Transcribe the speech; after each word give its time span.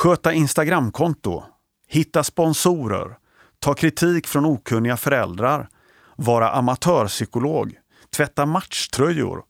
Sköta 0.00 0.32
Instagramkonto. 0.32 1.42
Hitta 1.88 2.24
sponsorer. 2.24 3.16
Ta 3.58 3.74
kritik 3.74 4.26
från 4.26 4.44
okunniga 4.44 4.96
föräldrar. 4.96 5.68
Vara 6.16 6.50
amatörpsykolog. 6.50 7.74
Tvätta 8.16 8.46
matchtröjor. 8.46 9.42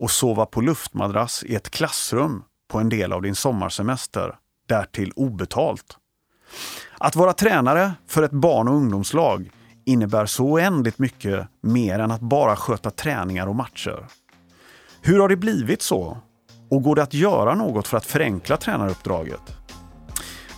Och 0.00 0.10
sova 0.10 0.46
på 0.46 0.60
luftmadrass 0.60 1.44
i 1.44 1.54
ett 1.54 1.70
klassrum 1.70 2.42
på 2.68 2.78
en 2.78 2.88
del 2.88 3.12
av 3.12 3.22
din 3.22 3.34
sommarsemester. 3.34 4.34
Därtill 4.68 5.12
obetalt. 5.16 5.96
Att 6.98 7.16
vara 7.16 7.32
tränare 7.32 7.92
för 8.06 8.22
ett 8.22 8.32
barn 8.32 8.68
och 8.68 8.74
ungdomslag 8.74 9.50
innebär 9.84 10.26
så 10.26 10.44
oändligt 10.44 10.98
mycket 10.98 11.48
mer 11.60 11.98
än 11.98 12.10
att 12.10 12.20
bara 12.20 12.56
sköta 12.56 12.90
träningar 12.90 13.46
och 13.46 13.56
matcher. 13.56 14.06
Hur 15.02 15.20
har 15.20 15.28
det 15.28 15.36
blivit 15.36 15.82
så? 15.82 16.18
Och 16.70 16.82
går 16.82 16.96
det 16.96 17.02
att 17.02 17.14
göra 17.14 17.54
något 17.54 17.88
för 17.88 17.96
att 17.96 18.06
förenkla 18.06 18.56
tränaruppdraget? 18.56 19.57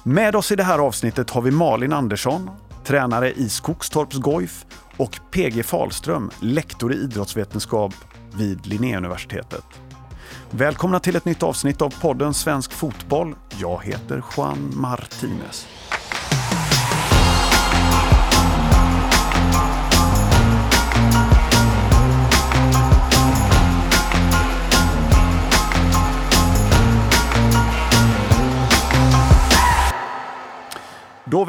Med 0.03 0.37
oss 0.37 0.53
i 0.53 0.57
det 0.57 0.63
här 0.63 0.79
avsnittet 0.79 1.31
har 1.31 1.43
vi 1.43 1.51
Malin 1.51 1.93
Andersson, 1.93 2.51
tränare 2.85 3.33
i 3.33 3.49
Skogstorps 3.49 4.17
Goif 4.17 4.65
och 4.97 5.21
PG 5.31 5.65
Falström, 5.65 6.31
lektor 6.41 6.93
i 6.93 6.97
idrottsvetenskap 6.97 7.95
vid 8.35 8.67
Linnéuniversitetet. 8.67 9.65
Välkomna 10.51 11.01
till 11.01 11.17
ett 11.17 11.25
nytt 11.25 11.43
avsnitt 11.43 11.83
av 11.83 12.01
podden 12.01 12.35
Svensk 12.35 12.73
Fotboll. 12.73 13.35
Jag 13.61 13.85
heter 13.85 14.23
Juan 14.37 14.73
Martinez. 14.77 15.67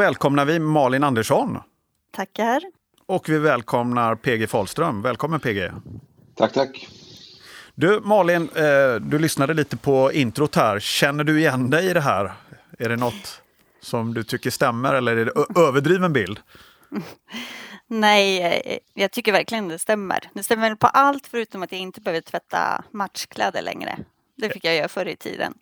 Välkomnar 0.02 0.46
vi 0.46 0.60
Malin 0.60 1.04
Andersson. 1.04 1.58
Tackar. 2.12 2.62
Och 3.06 3.30
vi 3.30 3.38
välkomnar 3.38 4.16
PG 4.16 4.50
Falström. 4.50 5.02
Välkommen 5.02 5.40
PG. 5.40 5.72
Tack, 6.36 6.54
tack. 6.54 6.88
Du 7.76 8.00
Malin, 8.04 8.50
eh, 8.56 8.96
du 9.02 9.20
lyssnade 9.20 9.54
lite 9.54 9.78
på 9.78 10.12
introt 10.12 10.56
här. 10.56 10.80
Känner 10.80 11.24
du 11.24 11.40
igen 11.40 11.70
dig 11.70 11.90
i 11.90 11.94
det 11.94 12.02
här? 12.02 12.34
Är 12.80 12.90
det 12.90 12.96
något 12.96 13.42
som 13.82 14.14
du 14.14 14.24
tycker 14.24 14.50
stämmer 14.50 14.94
eller 14.94 15.18
är 15.18 15.26
det 15.26 15.60
överdriven 15.62 16.14
bild? 16.14 16.40
Nej, 17.88 18.42
eh, 18.42 18.78
jag 18.94 19.12
tycker 19.12 19.32
verkligen 19.32 19.68
det 19.68 19.80
stämmer. 19.80 20.30
Det 20.34 20.44
stämmer 20.44 20.76
på 20.76 20.88
allt 20.88 21.28
förutom 21.28 21.64
att 21.64 21.72
jag 21.72 21.82
inte 21.82 22.02
behöver 22.02 22.22
tvätta 22.22 22.84
matchkläder 22.92 23.62
längre. 23.62 23.98
Det 24.38 24.50
fick 24.50 24.66
jag 24.66 24.76
göra 24.76 24.88
förr 24.88 25.06
i 25.06 25.16
tiden. 25.16 25.54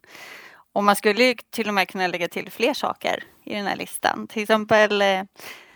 Och 0.74 0.84
man 0.84 0.96
skulle 0.96 1.36
till 1.50 1.68
och 1.68 1.74
med 1.74 1.90
kunna 1.90 2.08
lägga 2.08 2.28
till 2.28 2.52
fler 2.52 2.74
saker 2.74 3.24
i 3.50 3.56
den 3.56 3.66
här 3.66 3.76
listan. 3.76 4.28
Till 4.28 4.42
exempel 4.42 5.02
eh, 5.02 5.24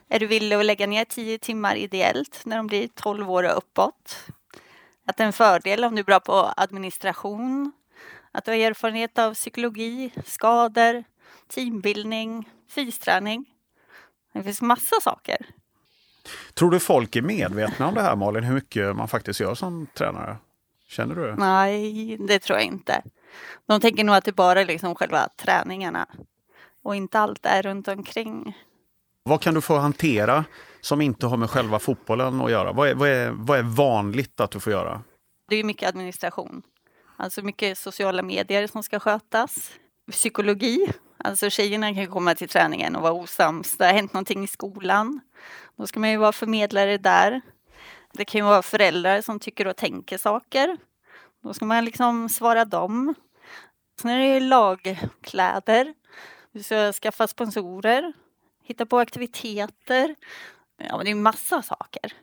är 0.10 0.20
du 0.20 0.28
villig 0.28 0.56
att 0.56 0.66
lägga 0.66 0.88
ner 0.88 1.06
tio 1.06 1.38
timmar 1.38 1.76
ideellt 1.76 2.42
när 2.46 2.58
de 2.58 2.68
blir 2.68 2.88
12 2.88 3.32
år 3.32 3.44
och 3.44 3.58
uppåt? 3.58 4.26
Att 5.08 5.18
det 5.18 5.24
är 5.24 5.28
en 5.28 5.34
fördel 5.34 5.84
om 5.84 5.96
du 5.96 6.00
är 6.00 6.04
bra 6.04 6.20
på 6.20 6.54
administration, 6.58 7.72
att 8.32 8.46
du 8.46 8.52
har 8.52 8.58
erfarenhet 8.58 9.20
av 9.20 9.34
psykologi, 9.34 10.12
skador, 10.26 11.04
teambildning, 11.48 12.50
fysträning. 12.70 13.46
Det 14.34 14.44
finns 14.44 14.62
massa 14.62 14.96
saker. 15.02 15.38
Tror 16.54 16.72
du 16.72 16.80
folk 16.80 17.16
är 17.16 17.22
medvetna 17.22 17.88
om 17.88 17.94
det 17.94 18.02
här 18.02 18.16
Malin, 18.16 18.44
hur 18.44 18.54
mycket 18.54 18.96
man 18.96 19.08
faktiskt 19.08 19.40
gör 19.40 19.56
som 19.56 19.88
tränare? 19.94 20.38
Känner 20.88 21.16
du 21.16 21.22
det? 21.22 21.36
Nej, 21.36 22.18
det 22.18 22.40
tror 22.40 22.58
jag 22.58 22.66
inte. 22.66 23.02
De 23.66 23.82
tänker 23.82 24.04
nog 24.04 24.16
att 24.16 24.26
det 24.26 24.32
bara 24.32 24.62
är 24.62 24.66
liksom 24.66 24.96
själva 24.96 25.30
träningarna 25.38 26.08
och 26.84 26.96
inte 26.96 27.20
allt 27.20 27.46
är 27.46 27.62
runt 27.62 27.88
omkring. 27.88 28.58
Vad 29.24 29.42
kan 29.42 29.54
du 29.54 29.62
få 29.62 29.78
hantera 29.78 30.46
som 30.82 31.02
inte 31.02 31.26
har 31.26 31.38
med 31.38 31.50
själva 31.50 31.80
fotbollen 31.80 32.42
att 32.42 32.52
göra? 32.52 32.72
Vad 32.72 32.90
är, 32.90 32.96
vad 32.96 33.10
är, 33.10 33.32
vad 33.32 33.60
är 33.60 33.64
vanligt 33.64 34.40
att 34.40 34.52
du 34.52 34.60
får 34.60 34.74
göra? 34.74 35.02
Det 35.50 35.56
är 35.56 35.64
mycket 35.64 35.90
administration. 35.90 36.62
Alltså 37.18 37.42
mycket 37.42 37.78
sociala 37.78 38.22
medier 38.22 38.68
som 38.68 38.84
ska 38.84 39.00
skötas. 39.00 39.72
Psykologi. 40.12 40.88
Alltså 41.18 41.50
tjejerna 41.50 41.94
kan 41.94 42.08
komma 42.08 42.36
till 42.36 42.50
träningen 42.50 42.96
och 42.96 43.02
vara 43.02 43.14
osams. 43.14 43.78
Det 43.78 43.86
har 43.86 43.94
hänt 43.94 44.14
någonting 44.14 44.44
i 44.44 44.48
skolan. 44.48 45.20
Då 45.76 45.88
ska 45.88 46.00
man 46.00 46.12
ju 46.12 46.18
vara 46.18 46.32
förmedlare 46.32 46.98
där. 46.98 47.42
Det 48.14 48.26
kan 48.26 48.40
ju 48.40 48.46
vara 48.46 48.62
föräldrar 48.62 49.22
som 49.22 49.40
tycker 49.40 49.68
och 49.68 49.76
tänker 49.76 50.18
saker. 50.18 50.78
Då 51.44 51.54
ska 51.54 51.66
man 51.66 51.86
liksom 51.86 52.30
svara 52.30 52.66
dem. 52.66 53.16
Sen 54.02 54.12
är 54.12 54.34
det 54.34 54.40
lagkläder. 54.40 55.94
Du 56.54 56.64
ska 56.64 56.94
skaffa 56.94 57.28
sponsorer. 57.28 58.14
Hitta 58.64 58.86
på 58.86 59.00
aktiviteter. 59.00 60.16
Ja, 60.78 60.98
men 60.98 61.06
det 61.06 61.12
är 61.12 61.16
massa 61.16 61.62
saker. 61.62 62.14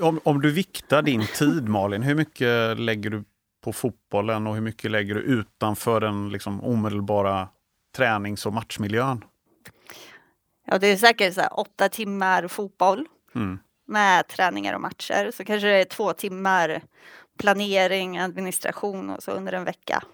Om, 0.00 0.20
om 0.24 0.40
du 0.40 0.52
viktar 0.52 1.02
din 1.02 1.26
tid 1.26 1.68
Malin, 1.68 2.02
hur 2.02 2.14
mycket 2.14 2.78
lägger 2.80 3.10
du 3.10 3.24
på 3.64 3.72
fotbollen 3.72 4.46
och 4.46 4.54
hur 4.54 4.62
mycket 4.62 4.90
lägger 4.90 5.14
du 5.14 5.20
utanför 5.20 6.00
den 6.00 6.30
liksom 6.30 6.64
omedelbara 6.64 7.48
tränings 7.96 8.46
och 8.46 8.52
matchmiljön? 8.52 9.24
Ja, 10.66 10.78
det 10.78 10.86
är 10.86 10.96
säkert 10.96 11.34
så 11.34 11.40
här, 11.40 11.60
åtta 11.60 11.88
timmar 11.88 12.48
fotboll 12.48 13.06
mm. 13.34 13.58
med 13.86 14.28
träningar 14.28 14.74
och 14.74 14.80
matcher. 14.80 15.30
Så 15.34 15.44
kanske 15.44 15.68
det 15.68 15.80
är 15.80 15.84
två 15.84 16.12
timmar 16.12 16.82
planering, 17.38 18.18
administration 18.18 19.10
och 19.10 19.22
så 19.22 19.30
under 19.30 19.52
en 19.52 19.64
vecka. 19.64 20.04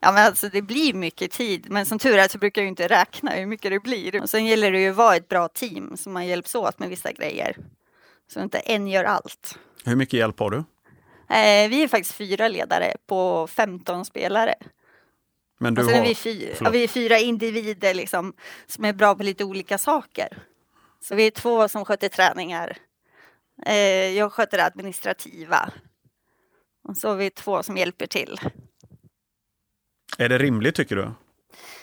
Ja, 0.00 0.12
men 0.12 0.26
alltså 0.26 0.48
det 0.48 0.62
blir 0.62 0.94
mycket 0.94 1.30
tid, 1.30 1.66
men 1.70 1.86
som 1.86 1.98
tur 1.98 2.18
är 2.18 2.28
så 2.28 2.38
brukar 2.38 2.62
jag 2.62 2.68
inte 2.68 2.88
räkna 2.88 3.30
hur 3.30 3.46
mycket 3.46 3.70
det 3.70 3.80
blir. 3.80 4.22
Och 4.22 4.30
sen 4.30 4.46
gäller 4.46 4.72
det 4.72 4.80
ju 4.80 4.90
att 4.90 4.96
vara 4.96 5.16
ett 5.16 5.28
bra 5.28 5.48
team 5.48 5.96
så 5.96 6.10
man 6.10 6.26
hjälps 6.26 6.54
åt 6.54 6.78
med 6.78 6.88
vissa 6.88 7.12
grejer. 7.12 7.56
Så 8.32 8.40
inte 8.40 8.58
en 8.58 8.88
gör 8.88 9.04
allt. 9.04 9.58
Hur 9.84 9.96
mycket 9.96 10.18
hjälp 10.18 10.38
har 10.38 10.50
du? 10.50 10.56
Eh, 11.34 11.68
vi 11.68 11.82
är 11.82 11.88
faktiskt 11.88 12.14
fyra 12.14 12.48
ledare 12.48 12.94
på 13.06 13.46
15 13.46 14.04
spelare. 14.04 14.54
Men 15.58 15.74
du 15.74 15.84
sen 15.84 15.94
har... 15.94 16.00
är 16.00 16.08
vi, 16.08 16.14
fyra, 16.14 16.54
ja, 16.60 16.70
vi 16.70 16.84
är 16.84 16.88
fyra 16.88 17.18
individer 17.18 17.94
liksom, 17.94 18.32
som 18.66 18.84
är 18.84 18.92
bra 18.92 19.14
på 19.14 19.22
lite 19.22 19.44
olika 19.44 19.78
saker. 19.78 20.28
Så 21.00 21.14
vi 21.14 21.26
är 21.26 21.30
två 21.30 21.68
som 21.68 21.84
sköter 21.84 22.08
träningar. 22.08 22.76
Eh, 23.66 24.16
jag 24.16 24.32
sköter 24.32 24.56
det 24.58 24.64
administrativa. 24.64 25.72
Och 26.84 26.96
så 26.96 27.08
har 27.08 27.16
vi 27.16 27.30
två 27.30 27.62
som 27.62 27.76
hjälper 27.76 28.06
till. 28.06 28.40
Är 30.20 30.28
det 30.28 30.38
rimligt 30.38 30.74
tycker 30.74 30.96
du? 30.96 31.10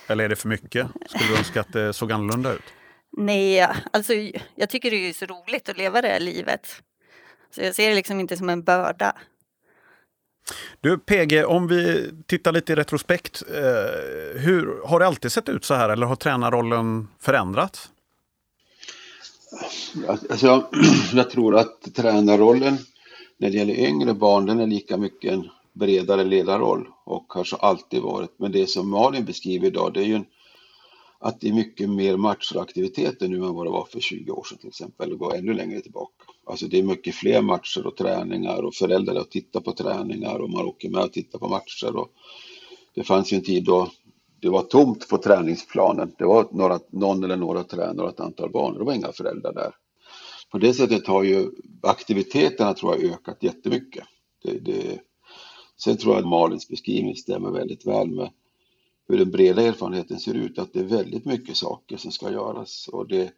Eller 0.08 0.24
är 0.24 0.30
det 0.30 0.36
för 0.36 0.50
mycket? 0.50 0.88
Skulle 1.08 1.28
du 1.30 1.38
önska 1.38 1.62
att 1.62 1.74
det 1.74 1.94
såg 1.94 2.12
annorlunda 2.12 2.54
ut? 2.54 2.64
Nej, 3.18 3.68
alltså 3.94 4.14
jag 4.56 4.70
tycker 4.70 4.92
det 4.92 5.10
är 5.10 5.14
så 5.14 5.26
roligt 5.26 5.70
att 5.70 5.78
leva 5.78 6.02
det 6.02 6.08
här 6.08 6.20
livet. 6.20 6.68
Så 7.52 7.62
jag 7.62 7.76
ser 7.76 7.90
det 7.90 7.96
liksom 7.96 8.20
inte 8.20 8.38
som 8.38 8.50
en 8.50 8.64
börda. 8.64 9.16
Du 10.82 10.98
PG, 10.98 11.46
om 11.46 11.68
vi 11.68 12.12
tittar 12.28 12.52
lite 12.52 12.74
i 12.74 12.76
retrospekt. 12.76 13.44
Eh, 13.50 14.42
hur, 14.42 14.88
har 14.88 15.00
det 15.00 15.08
alltid 15.08 15.32
sett 15.32 15.50
ut 15.50 15.66
så 15.66 15.74
här 15.74 15.90
eller 15.90 16.06
har 16.06 16.16
tränarrollen 16.16 17.08
förändrats? 17.20 17.90
Alltså, 20.08 20.66
jag 21.12 21.30
tror 21.32 21.56
att 21.56 21.96
tränarrollen 21.96 22.78
när 23.38 23.50
det 23.50 23.58
gäller 23.58 23.74
yngre 23.74 24.14
barn, 24.14 24.46
den 24.46 24.60
är 24.60 24.68
lika 24.68 24.98
mycket 24.98 25.34
en 25.34 25.50
bredare 25.76 26.24
ledarroll 26.24 26.88
och 27.06 27.34
har 27.34 27.44
så 27.44 27.56
alltid 27.56 28.02
varit. 28.02 28.40
Men 28.40 28.52
det 28.52 28.68
som 28.68 28.90
Malin 28.90 29.26
beskriver 29.26 29.68
idag, 29.68 29.94
det 29.94 30.00
är 30.00 30.06
ju 30.06 30.16
en, 30.16 30.26
att 31.20 31.42
det 31.42 31.50
är 31.50 31.54
mycket 31.54 31.90
mer 31.90 32.18
matcher 32.18 32.56
och 32.56 32.62
aktiviteter 32.62 33.28
nu 33.28 33.36
än 33.36 33.54
vad 33.54 33.66
det 33.66 33.72
var 33.72 33.86
för 33.86 34.00
20 34.00 34.32
år 34.32 34.44
sedan 34.44 34.58
till 34.58 34.68
exempel, 34.68 35.08
eller 35.08 35.18
gå 35.18 35.34
ännu 35.34 35.54
längre 35.54 35.82
tillbaka. 35.82 36.26
Alltså 36.46 36.68
det 36.68 36.80
är 36.80 36.84
mycket 36.84 37.16
fler 37.16 37.42
matcher 37.42 37.88
och 37.88 37.98
träningar 37.98 38.64
och 38.64 38.76
föräldrar 38.76 39.16
att 39.16 39.32
titta 39.32 39.62
på 39.62 39.72
träningar 39.72 40.40
och 40.40 40.50
man 40.50 40.66
åker 40.66 40.90
med 40.90 41.04
och 41.04 41.14
tittar 41.14 41.40
på 41.40 41.48
matcher. 41.48 41.96
Och 41.96 42.10
det 42.96 43.04
fanns 43.04 43.34
ju 43.34 43.38
en 43.38 43.44
tid 43.44 43.64
då 43.64 43.92
det 44.40 44.50
var 44.50 44.62
tomt 44.62 45.10
på 45.10 45.18
träningsplanen. 45.18 46.16
Det 46.18 46.26
var 46.26 46.48
några, 46.52 46.80
någon 46.90 47.24
eller 47.24 47.36
några 47.38 47.64
tränare 47.64 48.08
och 48.08 48.14
ett 48.14 48.20
antal 48.20 48.52
barn. 48.52 48.78
Det 48.78 48.84
var 48.84 48.94
inga 48.94 49.12
föräldrar 49.12 49.54
där. 49.54 49.76
På 50.52 50.58
det 50.58 50.74
sättet 50.74 51.08
har 51.08 51.24
ju 51.24 51.50
aktiviteterna 51.82 52.74
tror 52.74 52.96
jag 52.96 53.14
ökat 53.14 53.44
jättemycket. 53.44 54.04
Det, 54.44 54.60
det, 54.60 55.00
sen 55.78 55.98
tror 55.98 56.14
jag 56.14 56.24
att 56.24 56.30
Malins 56.30 56.68
beskrivning 56.68 57.16
stämmer 57.16 57.52
väldigt 57.52 57.88
väl 57.88 58.10
med 58.10 58.30
hur 59.08 59.18
den 59.18 59.32
breda 59.32 59.62
erfarenheten 59.62 60.20
ser 60.20 60.34
ut, 60.34 60.60
att 60.60 60.74
det 60.74 60.80
är 60.80 60.84
väldigt 60.84 61.26
mycket 61.26 61.58
saker 61.58 61.98
som 61.98 62.12
ska 62.12 62.32
göras. 62.32 62.88
Och 62.88 63.08
det, 63.08 63.34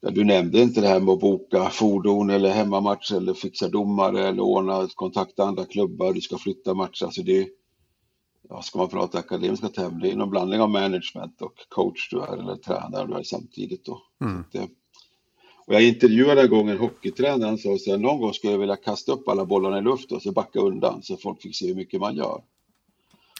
ja, 0.00 0.10
du 0.10 0.24
nämnde 0.24 0.62
inte 0.62 0.80
det 0.80 0.88
här 0.88 1.00
med 1.00 1.12
att 1.12 1.20
boka 1.20 1.70
fordon 1.70 2.30
eller 2.30 2.50
hemmamatch 2.50 3.12
eller 3.12 3.34
fixa 3.34 3.68
domare 3.68 4.28
eller 4.28 4.42
ordna, 4.42 4.88
kontakta 4.94 5.44
andra 5.44 5.64
klubbar, 5.64 6.12
du 6.12 6.20
ska 6.20 6.38
flytta 6.38 6.74
matcher. 6.74 7.04
Alltså 7.04 7.22
det, 7.22 7.48
ja, 8.48 8.62
ska 8.62 8.78
man 8.78 8.88
prata 8.88 9.18
akademiska 9.18 9.68
termer, 9.68 10.00
det 10.00 10.10
är 10.10 10.16
någon 10.16 10.30
blandning 10.30 10.60
av 10.60 10.70
management 10.70 11.42
och 11.42 11.54
coach 11.68 12.10
du 12.10 12.20
är 12.20 12.36
eller 12.36 12.56
tränare 12.56 13.06
du 13.06 13.14
är 13.14 13.22
samtidigt. 13.22 13.84
Då. 13.84 14.02
Mm. 14.24 14.44
Det, 14.52 14.68
och 15.70 15.76
jag 15.76 15.82
intervjuade 15.82 16.42
en 16.42 16.50
gång 16.50 16.68
en 16.68 16.78
hockeytränare, 16.78 17.48
han 17.48 17.58
sa 17.58 17.78
så 17.78 17.90
här, 17.90 17.98
någon 17.98 18.20
gång 18.20 18.34
skulle 18.34 18.52
jag 18.52 18.58
vilja 18.58 18.76
kasta 18.76 19.12
upp 19.12 19.28
alla 19.28 19.44
bollarna 19.44 19.78
i 19.78 19.82
luften 19.82 20.16
och 20.16 20.22
så 20.22 20.32
backa 20.32 20.60
undan 20.60 21.02
så 21.02 21.16
folk 21.16 21.42
fick 21.42 21.56
se 21.56 21.66
hur 21.66 21.74
mycket 21.74 22.00
man 22.00 22.16
gör. 22.16 22.42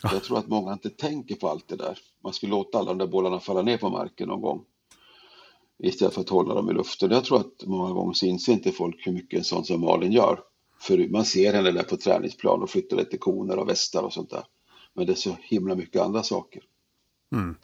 Jag 0.03 0.23
tror 0.23 0.39
att 0.39 0.49
många 0.49 0.73
inte 0.73 0.91
tänker 0.91 1.35
på 1.35 1.49
allt 1.49 1.69
det 1.69 1.77
där. 1.77 1.99
Man 2.25 2.33
skulle 2.33 2.51
låta 2.51 2.79
alla 2.79 2.89
de 2.89 2.99
där 2.99 3.07
bollarna 3.07 3.41
falla 3.41 3.63
ner 3.63 3.77
på 3.77 3.91
marken 3.91 4.29
någon 4.29 4.41
gång 4.41 4.65
istället 5.79 6.15
för 6.15 6.21
att 6.21 6.29
hålla 6.29 6.55
dem 6.55 6.71
i 6.71 6.73
luften. 6.73 7.11
Jag 7.11 7.25
tror 7.25 7.41
att 7.41 7.67
många 7.67 7.93
gånger 7.93 8.13
så 8.13 8.27
inser 8.27 8.53
inte 8.53 8.73
folk 8.73 9.07
hur 9.07 9.13
mycket 9.13 9.39
en 9.39 9.45
sån 9.45 9.65
som 9.65 9.81
Malin 9.81 10.13
gör. 10.13 10.41
För 10.81 11.09
man 11.09 11.25
ser 11.25 11.53
henne 11.53 11.71
där 11.71 11.83
på 11.83 11.97
träningsplan 11.97 12.63
och 12.63 12.71
flyttar 12.71 12.97
lite 12.97 13.19
koner 13.19 13.59
och 13.59 13.69
västar 13.69 14.03
och 14.03 14.13
sånt 14.13 14.31
där. 14.31 14.45
Men 14.95 15.07
det 15.07 15.13
är 15.13 15.17
så 15.17 15.37
himla 15.41 15.75
mycket 15.75 16.03
andra 16.03 16.23
saker. 16.23 16.63
Mm. 17.33 17.55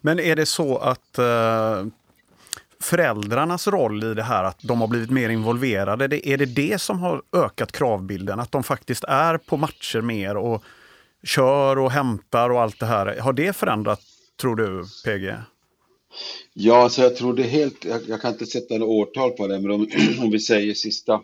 Men 0.00 0.18
är 0.18 0.36
det 0.36 0.46
så 0.46 0.76
att 0.76 1.18
eh, 1.18 1.86
föräldrarnas 2.82 3.66
roll 3.68 4.04
i 4.04 4.14
det 4.14 4.22
här, 4.22 4.44
att 4.44 4.58
de 4.62 4.80
har 4.80 4.88
blivit 4.88 5.10
mer 5.10 5.28
involverade, 5.28 6.08
det, 6.08 6.28
är 6.28 6.38
det 6.38 6.46
det 6.46 6.80
som 6.80 6.98
har 6.98 7.22
ökat 7.32 7.72
kravbilden? 7.72 8.40
Att 8.40 8.52
de 8.52 8.62
faktiskt 8.62 9.04
är 9.04 9.38
på 9.38 9.56
matcher 9.56 10.00
mer 10.00 10.36
och 10.36 10.64
kör 11.24 11.78
och 11.78 11.90
hämtar 11.90 12.50
och 12.50 12.60
allt 12.60 12.80
det 12.80 12.86
här. 12.86 13.20
Har 13.20 13.32
det 13.32 13.56
förändrat, 13.56 14.00
tror 14.40 14.56
du, 14.56 14.84
PG? 15.04 15.34
Ja, 16.52 16.88
så 16.88 17.02
jag 17.02 17.16
tror 17.16 17.34
det 17.34 17.42
helt, 17.42 17.84
jag, 17.84 18.00
jag 18.08 18.20
kan 18.20 18.32
inte 18.32 18.46
sätta 18.46 18.78
något 18.78 18.88
årtal 18.88 19.30
på 19.30 19.46
det, 19.46 19.60
men 19.60 19.70
om, 19.70 19.88
om 20.20 20.30
vi 20.30 20.38
säger 20.38 20.74
sista, 20.74 21.20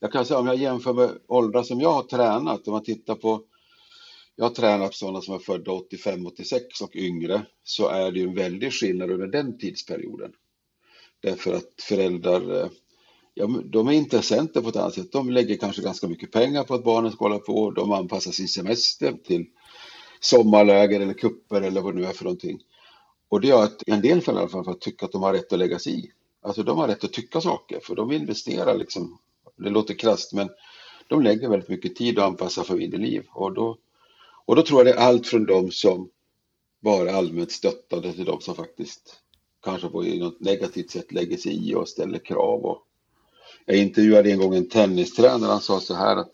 jag 0.00 0.12
kan 0.12 0.26
säga 0.26 0.40
om 0.40 0.46
jag 0.46 0.56
jämför 0.56 0.92
med 0.92 1.10
åldrar 1.28 1.62
som 1.62 1.80
jag 1.80 1.92
har 1.92 2.02
tränat, 2.02 2.66
om 2.66 2.72
man 2.72 2.84
tittar 2.84 3.14
på, 3.14 3.42
jag 4.36 4.44
har 4.44 4.50
tränat 4.50 4.94
sådana 4.94 5.20
som 5.20 5.34
är 5.34 5.38
födda 5.38 5.72
85, 5.72 6.26
86 6.26 6.80
och 6.80 6.96
yngre, 6.96 7.42
så 7.64 7.88
är 7.88 8.12
det 8.12 8.18
ju 8.18 8.28
en 8.28 8.34
väldig 8.34 8.72
skillnad 8.72 9.10
under 9.10 9.26
den 9.26 9.58
tidsperioden. 9.58 10.32
Därför 11.22 11.54
att 11.54 11.82
föräldrar, 11.82 12.62
eh, 12.62 12.70
ja, 13.34 13.46
de 13.64 13.88
är 13.88 13.92
intressenter 13.92 14.60
på 14.60 14.68
ett 14.68 14.76
annat 14.76 14.94
sätt. 14.94 15.12
De 15.12 15.30
lägger 15.30 15.56
kanske 15.56 15.82
ganska 15.82 16.08
mycket 16.08 16.32
pengar 16.32 16.64
på 16.64 16.74
att 16.74 16.84
barnen 16.84 17.12
ska 17.12 17.24
hålla 17.24 17.38
på. 17.38 17.70
De 17.70 17.92
anpassar 17.92 18.30
sin 18.30 18.48
semester 18.48 19.12
till 19.24 19.46
sommarläger 20.20 21.00
eller 21.00 21.14
kupper 21.14 21.62
eller 21.62 21.80
vad 21.80 21.94
det 21.94 22.00
nu 22.00 22.06
är 22.06 22.12
för 22.12 22.24
någonting. 22.24 22.60
Och 23.28 23.40
det 23.40 23.48
gör 23.48 23.62
att 23.64 23.88
en 23.88 24.00
del 24.00 24.20
föräldrar 24.20 24.48
framförallt 24.48 24.80
tycker 24.80 25.06
att 25.06 25.12
de 25.12 25.22
har 25.22 25.32
rätt 25.32 25.52
att 25.52 25.58
lägga 25.58 25.78
sig 25.78 26.04
i. 26.04 26.10
Alltså 26.42 26.62
de 26.62 26.78
har 26.78 26.88
rätt 26.88 27.04
att 27.04 27.12
tycka 27.12 27.40
saker 27.40 27.80
för 27.82 27.94
de 27.94 28.12
investerar 28.12 28.78
liksom. 28.78 29.18
Det 29.56 29.70
låter 29.70 29.94
krasst 29.94 30.32
men 30.32 30.48
de 31.08 31.22
lägger 31.22 31.48
väldigt 31.48 31.68
mycket 31.68 31.96
tid 31.96 32.18
och 32.18 32.24
anpassar 32.24 32.64
familjeliv. 32.64 33.26
Och 33.30 33.54
då, 33.54 33.78
och 34.44 34.56
då 34.56 34.62
tror 34.62 34.80
jag 34.80 34.86
det 34.86 35.00
är 35.00 35.06
allt 35.06 35.26
från 35.26 35.46
de 35.46 35.70
som 35.70 36.10
bara 36.80 37.12
allmänt 37.12 37.52
stöttade 37.52 38.12
till 38.12 38.24
de 38.24 38.40
som 38.40 38.54
faktiskt 38.54 39.21
kanske 39.62 39.88
på 39.88 40.02
något 40.02 40.40
negativt 40.40 40.90
sätt 40.90 41.12
lägger 41.12 41.36
sig 41.36 41.70
i 41.70 41.74
och 41.74 41.88
ställer 41.88 42.18
krav. 42.18 42.64
Och 42.64 42.78
jag 43.66 43.76
intervjuade 43.76 44.30
en 44.30 44.38
gång 44.38 44.54
en 44.54 44.68
tennistränare, 44.68 45.50
han 45.50 45.60
sa 45.60 45.80
så 45.80 45.94
här 45.94 46.16
att 46.16 46.32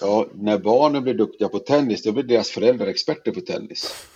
ja, 0.00 0.26
när 0.34 0.58
barnen 0.58 1.02
blir 1.02 1.14
duktiga 1.14 1.48
på 1.48 1.58
tennis, 1.58 2.02
då 2.02 2.12
blir 2.12 2.22
deras 2.22 2.50
föräldrar 2.50 2.86
experter 2.86 3.32
på 3.32 3.40
tennis. 3.40 4.06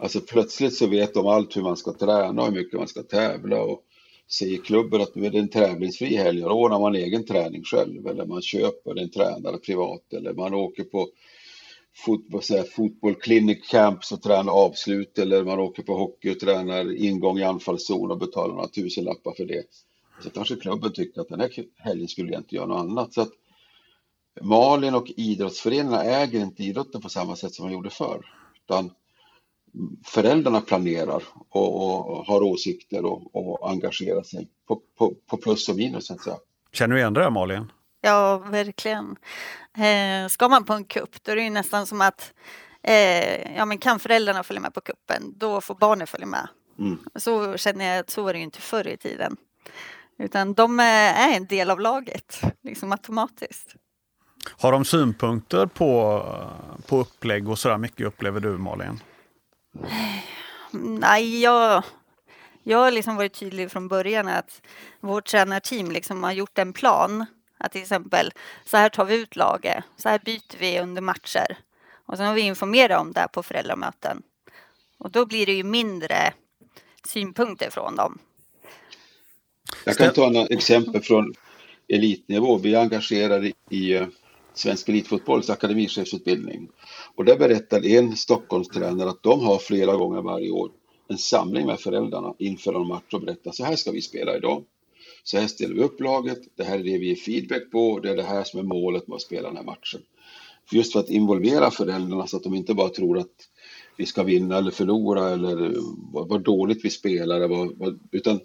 Alltså 0.00 0.20
plötsligt 0.20 0.74
så 0.74 0.86
vet 0.86 1.14
de 1.14 1.26
allt 1.26 1.56
hur 1.56 1.62
man 1.62 1.76
ska 1.76 1.92
träna 1.92 2.42
och 2.42 2.48
hur 2.48 2.54
mycket 2.54 2.78
man 2.78 2.88
ska 2.88 3.02
tävla 3.02 3.62
och 3.62 3.82
säger 4.30 4.58
klubben 4.58 5.00
att 5.00 5.14
nu 5.14 5.26
är 5.26 5.30
det 5.30 5.38
en 5.38 5.48
tävlingsfri 5.48 6.16
helg 6.16 6.44
och 6.44 6.50
då 6.50 6.56
ordnar 6.56 6.80
man 6.80 6.94
egen 6.94 7.26
träning 7.26 7.62
själv 7.64 8.06
eller 8.06 8.26
man 8.26 8.42
köper 8.42 8.98
en 8.98 9.10
tränare 9.10 9.58
privat 9.58 10.12
eller 10.12 10.32
man 10.32 10.54
åker 10.54 10.84
på 10.84 11.08
fotboll, 11.94 12.42
fotboll 12.76 13.14
clinic 13.14 13.68
camps 13.68 14.12
och 14.12 14.22
tränar 14.22 14.52
avslut 14.52 15.18
eller 15.18 15.44
man 15.44 15.60
åker 15.60 15.82
på 15.82 15.94
hockey 15.94 16.30
och 16.30 16.40
tränar 16.40 16.96
ingång 16.96 17.38
i 17.38 17.42
anfallszon 17.42 18.10
och 18.10 18.18
betalar 18.18 18.54
några 18.54 18.68
tusenlappar 18.68 19.32
för 19.36 19.44
det. 19.44 19.64
Så 20.22 20.30
kanske 20.30 20.56
klubben 20.56 20.92
tycker 20.92 21.20
att 21.20 21.28
den 21.28 21.40
här 21.40 21.50
helgen 21.76 22.08
skulle 22.08 22.32
jag 22.32 22.40
inte 22.40 22.54
göra 22.54 22.66
något 22.66 22.80
annat. 22.80 23.14
Så 23.14 23.20
att 23.20 23.32
Malin 24.40 24.94
och 24.94 25.12
idrottsföreningarna 25.16 26.04
äger 26.04 26.40
inte 26.40 26.62
idrotten 26.62 27.00
på 27.00 27.08
samma 27.08 27.36
sätt 27.36 27.54
som 27.54 27.64
man 27.64 27.72
gjorde 27.72 27.90
förr. 27.90 28.26
Utan 28.64 28.90
föräldrarna 30.04 30.60
planerar 30.60 31.22
och, 31.48 31.84
och 31.84 32.26
har 32.26 32.42
åsikter 32.42 33.04
och, 33.04 33.36
och, 33.36 33.70
engagerar 33.70 34.22
sig 34.22 34.48
på, 34.66 34.80
på, 34.98 35.14
på 35.26 35.36
plus 35.36 35.68
och 35.68 35.76
minus. 35.76 36.06
Så 36.06 36.14
att 36.14 36.20
säga. 36.20 36.36
Känner 36.72 36.94
du 36.94 37.00
igen 37.00 37.14
det 37.14 37.30
Malin? 37.30 37.66
Ja, 38.04 38.38
verkligen. 38.38 39.16
Eh, 39.76 40.28
ska 40.28 40.48
man 40.48 40.64
på 40.64 40.72
en 40.72 40.84
kupp 40.84 41.22
då 41.22 41.32
är 41.32 41.36
det 41.36 41.42
ju 41.42 41.50
nästan 41.50 41.86
som 41.86 42.00
att 42.00 42.32
eh, 42.82 43.56
ja, 43.56 43.64
men 43.64 43.78
kan 43.78 43.98
föräldrarna 43.98 44.42
följa 44.42 44.60
med 44.60 44.74
på 44.74 44.80
kuppen 44.80 45.38
då 45.38 45.60
får 45.60 45.74
barnen 45.74 46.06
följa 46.06 46.26
med. 46.26 46.48
Mm. 46.78 46.98
Så 47.14 47.56
känner 47.56 47.84
jag 47.84 47.98
att 47.98 48.10
så 48.10 48.22
var 48.22 48.32
det 48.32 48.38
ju 48.38 48.44
inte 48.44 48.60
förr 48.60 48.86
i 48.86 48.96
tiden. 48.96 49.36
Utan 50.18 50.54
de 50.54 50.80
är 50.80 51.36
en 51.36 51.46
del 51.46 51.70
av 51.70 51.80
laget, 51.80 52.40
liksom 52.62 52.92
automatiskt. 52.92 53.74
Har 54.58 54.72
de 54.72 54.84
synpunkter 54.84 55.66
på, 55.66 56.22
på 56.86 56.98
upplägg 56.98 57.48
och 57.48 57.58
sådär 57.58 57.78
mycket 57.78 58.06
upplever 58.06 58.40
du 58.40 58.58
Malin? 58.58 59.00
Nej, 60.72 61.42
jag, 61.42 61.84
jag 62.62 62.78
har 62.78 62.90
liksom 62.90 63.16
varit 63.16 63.34
tydlig 63.34 63.70
från 63.70 63.88
början 63.88 64.28
att 64.28 64.62
vårt 65.00 65.26
tränarteam 65.26 65.90
liksom 65.90 66.22
har 66.22 66.32
gjort 66.32 66.58
en 66.58 66.72
plan. 66.72 67.26
Att 67.64 67.72
till 67.72 67.82
exempel, 67.82 68.32
så 68.64 68.76
här 68.76 68.88
tar 68.88 69.04
vi 69.04 69.22
ut 69.22 69.36
laget, 69.36 69.84
så 69.96 70.08
här 70.08 70.18
byter 70.24 70.58
vi 70.58 70.80
under 70.80 71.02
matcher. 71.02 71.58
Och 72.06 72.16
sen 72.16 72.26
har 72.26 72.34
vi 72.34 72.40
informerat 72.40 73.00
om 73.00 73.12
det 73.12 73.28
på 73.32 73.42
föräldramöten. 73.42 74.22
Och 74.98 75.10
då 75.10 75.26
blir 75.26 75.46
det 75.46 75.52
ju 75.52 75.64
mindre 75.64 76.32
synpunkter 77.06 77.70
från 77.70 77.96
dem. 77.96 78.18
Jag 79.84 79.96
kan 79.96 80.12
ta 80.12 80.42
ett 80.42 80.50
exempel 80.50 81.02
från 81.02 81.34
elitnivå. 81.88 82.58
Vi 82.58 82.74
är 82.74 82.80
engagerade 82.80 83.52
i 83.70 83.94
eh, 83.94 84.06
Svensk 84.54 84.88
Elitfotbolls 84.88 85.50
akademichefsutbildning. 85.50 86.68
Och 87.14 87.24
där 87.24 87.38
berättade 87.38 87.88
en 87.88 88.16
Stockholmstränare 88.16 89.08
att 89.08 89.22
de 89.22 89.40
har 89.40 89.58
flera 89.58 89.96
gånger 89.96 90.22
varje 90.22 90.50
år 90.50 90.70
en 91.08 91.18
samling 91.18 91.66
med 91.66 91.80
föräldrarna 91.80 92.34
inför 92.38 92.74
en 92.74 92.86
match 92.86 93.12
och 93.12 93.20
berättar 93.20 93.52
så 93.52 93.64
här 93.64 93.76
ska 93.76 93.90
vi 93.90 94.02
spela 94.02 94.36
idag. 94.36 94.64
Så 95.24 95.38
här 95.38 95.46
ställer 95.46 95.74
vi 95.74 95.82
upp 95.82 96.00
laget, 96.00 96.38
det 96.56 96.64
här 96.64 96.78
är 96.78 96.82
det 96.82 96.98
vi 96.98 97.08
ger 97.08 97.14
feedback 97.14 97.70
på, 97.72 98.00
det 98.00 98.10
är 98.10 98.16
det 98.16 98.22
här 98.22 98.44
som 98.44 98.60
är 98.60 98.64
målet 98.64 99.08
med 99.08 99.16
att 99.16 99.22
spela 99.22 99.48
den 99.48 99.56
här 99.56 99.64
matchen. 99.64 100.00
För 100.68 100.76
just 100.76 100.92
för 100.92 101.00
att 101.00 101.10
involvera 101.10 101.70
föräldrarna 101.70 102.26
så 102.26 102.36
att 102.36 102.42
de 102.42 102.54
inte 102.54 102.74
bara 102.74 102.88
tror 102.88 103.18
att 103.18 103.48
vi 103.96 104.06
ska 104.06 104.22
vinna 104.22 104.58
eller 104.58 104.70
förlora 104.70 105.30
eller 105.30 105.74
vad, 106.12 106.42
dåligt 106.42 106.84
vi 106.84 106.90
spelar, 106.90 107.48
vad, 107.48 107.98
utan 108.10 108.40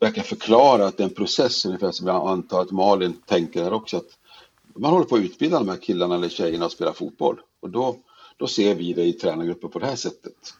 verkligen 0.00 0.26
förklara 0.26 0.86
att 0.86 0.96
det 0.96 1.02
är 1.02 1.08
en 1.08 1.14
process 1.14 1.66
ungefär 1.66 1.90
som 1.90 2.06
jag 2.06 2.28
antar 2.28 2.60
att 2.60 2.70
Malin 2.70 3.12
tänker 3.26 3.62
här 3.62 3.72
också. 3.72 3.96
Att 3.96 4.18
man 4.76 4.92
håller 4.92 5.06
på 5.06 5.16
att 5.16 5.22
utbilda 5.22 5.58
de 5.58 5.68
här 5.68 5.76
killarna 5.76 6.14
eller 6.14 6.28
tjejerna 6.28 6.66
att 6.66 6.72
spela 6.72 6.92
fotboll. 6.92 7.40
Och 7.60 7.70
då, 7.70 7.96
då 8.36 8.46
ser 8.46 8.74
vi 8.74 8.92
det 8.92 9.04
i 9.04 9.12
tränargrupper 9.12 9.68
på 9.68 9.78
det 9.78 9.86
här 9.86 9.96
sättet. 9.96 10.54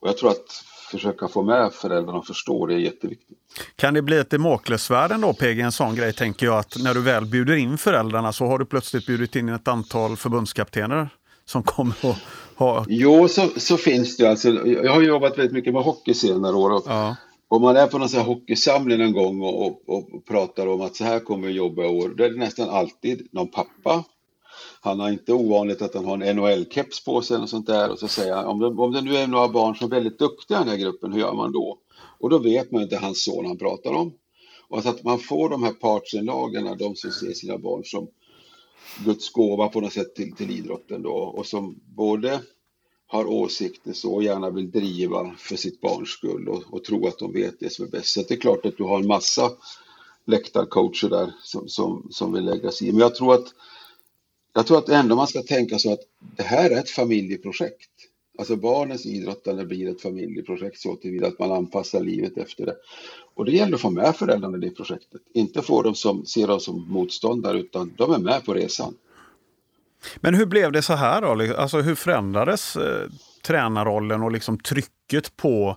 Och 0.00 0.08
jag 0.08 0.16
tror 0.16 0.30
att 0.30 0.64
försöka 0.90 1.28
få 1.28 1.42
med 1.42 1.72
föräldrarna 1.72 2.18
att 2.18 2.26
förstå 2.26 2.66
det 2.66 2.74
är 2.74 2.78
jätteviktigt. 2.78 3.38
Kan 3.76 3.94
det 3.94 4.02
bli 4.02 4.18
ett 4.18 4.30
Damoklesvärd 4.30 5.20
då 5.20 5.32
PG, 5.32 5.60
en 5.60 5.72
sån 5.72 5.94
grej 5.94 6.12
tänker 6.12 6.46
jag 6.46 6.58
att 6.58 6.76
när 6.84 6.94
du 6.94 7.02
väl 7.02 7.26
bjuder 7.26 7.56
in 7.56 7.78
föräldrarna 7.78 8.32
så 8.32 8.46
har 8.46 8.58
du 8.58 8.64
plötsligt 8.64 9.06
bjudit 9.06 9.36
in 9.36 9.48
ett 9.48 9.68
antal 9.68 10.16
förbundskaptener 10.16 11.08
som 11.44 11.62
kommer 11.62 11.94
att 12.02 12.16
ha... 12.56 12.84
Jo, 12.88 13.28
så, 13.28 13.48
så 13.56 13.76
finns 13.76 14.16
det 14.16 14.26
alltså. 14.26 14.66
Jag 14.66 14.92
har 14.92 15.02
jobbat 15.02 15.38
väldigt 15.38 15.52
mycket 15.52 15.72
med 15.72 15.82
hockey 15.82 16.14
senare 16.14 16.56
år 16.56 16.70
och 16.70 16.82
ja. 16.86 17.16
Om 17.50 17.62
man 17.62 17.76
är 17.76 17.86
på 17.86 17.98
någon 17.98 18.08
sån 18.08 18.20
här 18.20 18.26
hockeysamling 18.26 19.00
en 19.00 19.12
gång 19.12 19.42
och, 19.42 19.66
och, 19.66 19.82
och, 19.86 20.26
pratar 20.28 20.66
om 20.66 20.80
att 20.80 20.96
så 20.96 21.04
här 21.04 21.20
kommer 21.20 21.48
vi 21.48 21.54
jobba 21.54 21.84
i 21.84 21.86
år, 21.86 22.14
då 22.16 22.24
är 22.24 22.30
det 22.30 22.38
nästan 22.38 22.68
alltid 22.68 23.28
någon 23.32 23.50
pappa. 23.50 24.04
Han 24.80 25.00
har 25.00 25.10
inte 25.10 25.32
ovanligt 25.32 25.82
att 25.82 25.94
han 25.94 26.04
har 26.04 26.18
en 26.18 26.38
NHL-keps 26.38 27.04
på 27.04 27.22
sig 27.22 27.36
och 27.36 27.48
sånt 27.48 27.66
där 27.66 27.90
och 27.90 27.98
så 27.98 28.08
säger 28.08 28.34
han 28.34 28.46
om 28.46 28.58
det, 28.58 28.66
om 28.66 28.92
det 28.92 29.00
nu 29.00 29.16
är 29.16 29.26
några 29.26 29.48
barn 29.48 29.74
som 29.74 29.86
är 29.86 29.96
väldigt 29.96 30.18
duktiga 30.18 30.58
i 30.58 30.60
den 30.60 30.68
här 30.68 30.76
gruppen, 30.76 31.12
hur 31.12 31.20
gör 31.20 31.34
man 31.34 31.52
då? 31.52 31.78
Och 32.20 32.30
då 32.30 32.38
vet 32.38 32.70
man 32.70 32.82
inte 32.82 32.96
hans 32.96 33.24
son 33.24 33.46
han 33.46 33.58
pratar 33.58 33.92
om. 33.92 34.12
Och 34.68 34.82
så 34.82 34.88
att 34.88 35.04
man 35.04 35.18
får 35.18 35.48
de 35.48 35.62
här 35.62 35.72
partsinlagorna, 35.72 36.74
de 36.74 36.96
som 36.96 37.10
ser 37.10 37.32
sina 37.32 37.58
barn 37.58 37.84
som 37.84 38.08
Guds 39.04 39.32
gåva 39.32 39.68
på 39.68 39.80
något 39.80 39.92
sätt 39.92 40.14
till, 40.14 40.36
till 40.36 40.50
idrotten 40.50 41.02
då 41.02 41.12
och 41.12 41.46
som 41.46 41.80
både 41.96 42.40
har 43.06 43.26
åsikter 43.26 43.92
så 43.92 44.14
och 44.14 44.22
gärna 44.22 44.50
vill 44.50 44.70
driva 44.70 45.34
för 45.38 45.56
sitt 45.56 45.80
barns 45.80 46.08
skull 46.08 46.48
och, 46.48 46.62
och 46.70 46.84
tro 46.84 47.06
att 47.06 47.18
de 47.18 47.32
vet 47.32 47.60
det 47.60 47.72
som 47.72 47.84
är 47.84 47.90
bäst. 47.90 48.08
Så 48.08 48.22
det 48.22 48.34
är 48.34 48.40
klart 48.40 48.66
att 48.66 48.76
du 48.76 48.84
har 48.84 48.98
en 48.98 49.06
massa 49.06 49.50
läktarcoacher 50.24 51.08
där 51.08 51.32
som, 51.42 51.68
som, 51.68 52.08
som 52.10 52.32
vill 52.32 52.44
lägga 52.44 52.70
sig 52.70 52.88
i. 52.88 52.92
Men 52.92 53.00
jag 53.00 53.14
tror 53.14 53.34
att 53.34 53.46
jag 54.58 54.66
tror 54.66 54.78
att 54.78 54.88
ändå 54.88 55.16
man 55.16 55.26
ska 55.26 55.42
tänka 55.42 55.78
så 55.78 55.92
att 55.92 56.00
det 56.36 56.42
här 56.42 56.70
är 56.70 56.78
ett 56.78 56.90
familjeprojekt. 56.90 57.90
Alltså 58.38 58.56
barnens 58.56 59.06
idrottande 59.06 59.64
blir 59.64 59.90
ett 59.90 60.00
familjeprojekt 60.00 60.80
så 60.80 60.96
tillvida 60.96 61.26
att 61.26 61.38
man 61.38 61.52
anpassar 61.52 62.00
livet 62.00 62.38
efter 62.38 62.66
det. 62.66 62.76
Och 63.34 63.44
det 63.44 63.52
gäller 63.52 63.74
att 63.74 63.80
få 63.80 63.90
med 63.90 64.16
föräldrarna 64.16 64.56
i 64.56 64.60
det 64.60 64.70
projektet. 64.70 65.20
Inte 65.34 65.62
få 65.62 65.82
dem 65.82 65.94
som 65.94 66.26
ser 66.26 66.46
dem 66.46 66.60
som 66.60 66.86
motståndare 66.88 67.58
utan 67.58 67.92
de 67.96 68.12
är 68.12 68.18
med 68.18 68.44
på 68.44 68.54
resan. 68.54 68.94
Men 70.16 70.34
hur 70.34 70.46
blev 70.46 70.72
det 70.72 70.82
så 70.82 70.92
här 70.92 71.20
då? 71.20 71.56
Alltså 71.56 71.80
hur 71.80 71.94
förändrades 71.94 72.76
eh, 72.76 73.08
tränarrollen 73.42 74.22
och 74.22 74.32
liksom 74.32 74.58
trycket 74.58 75.36
på 75.36 75.76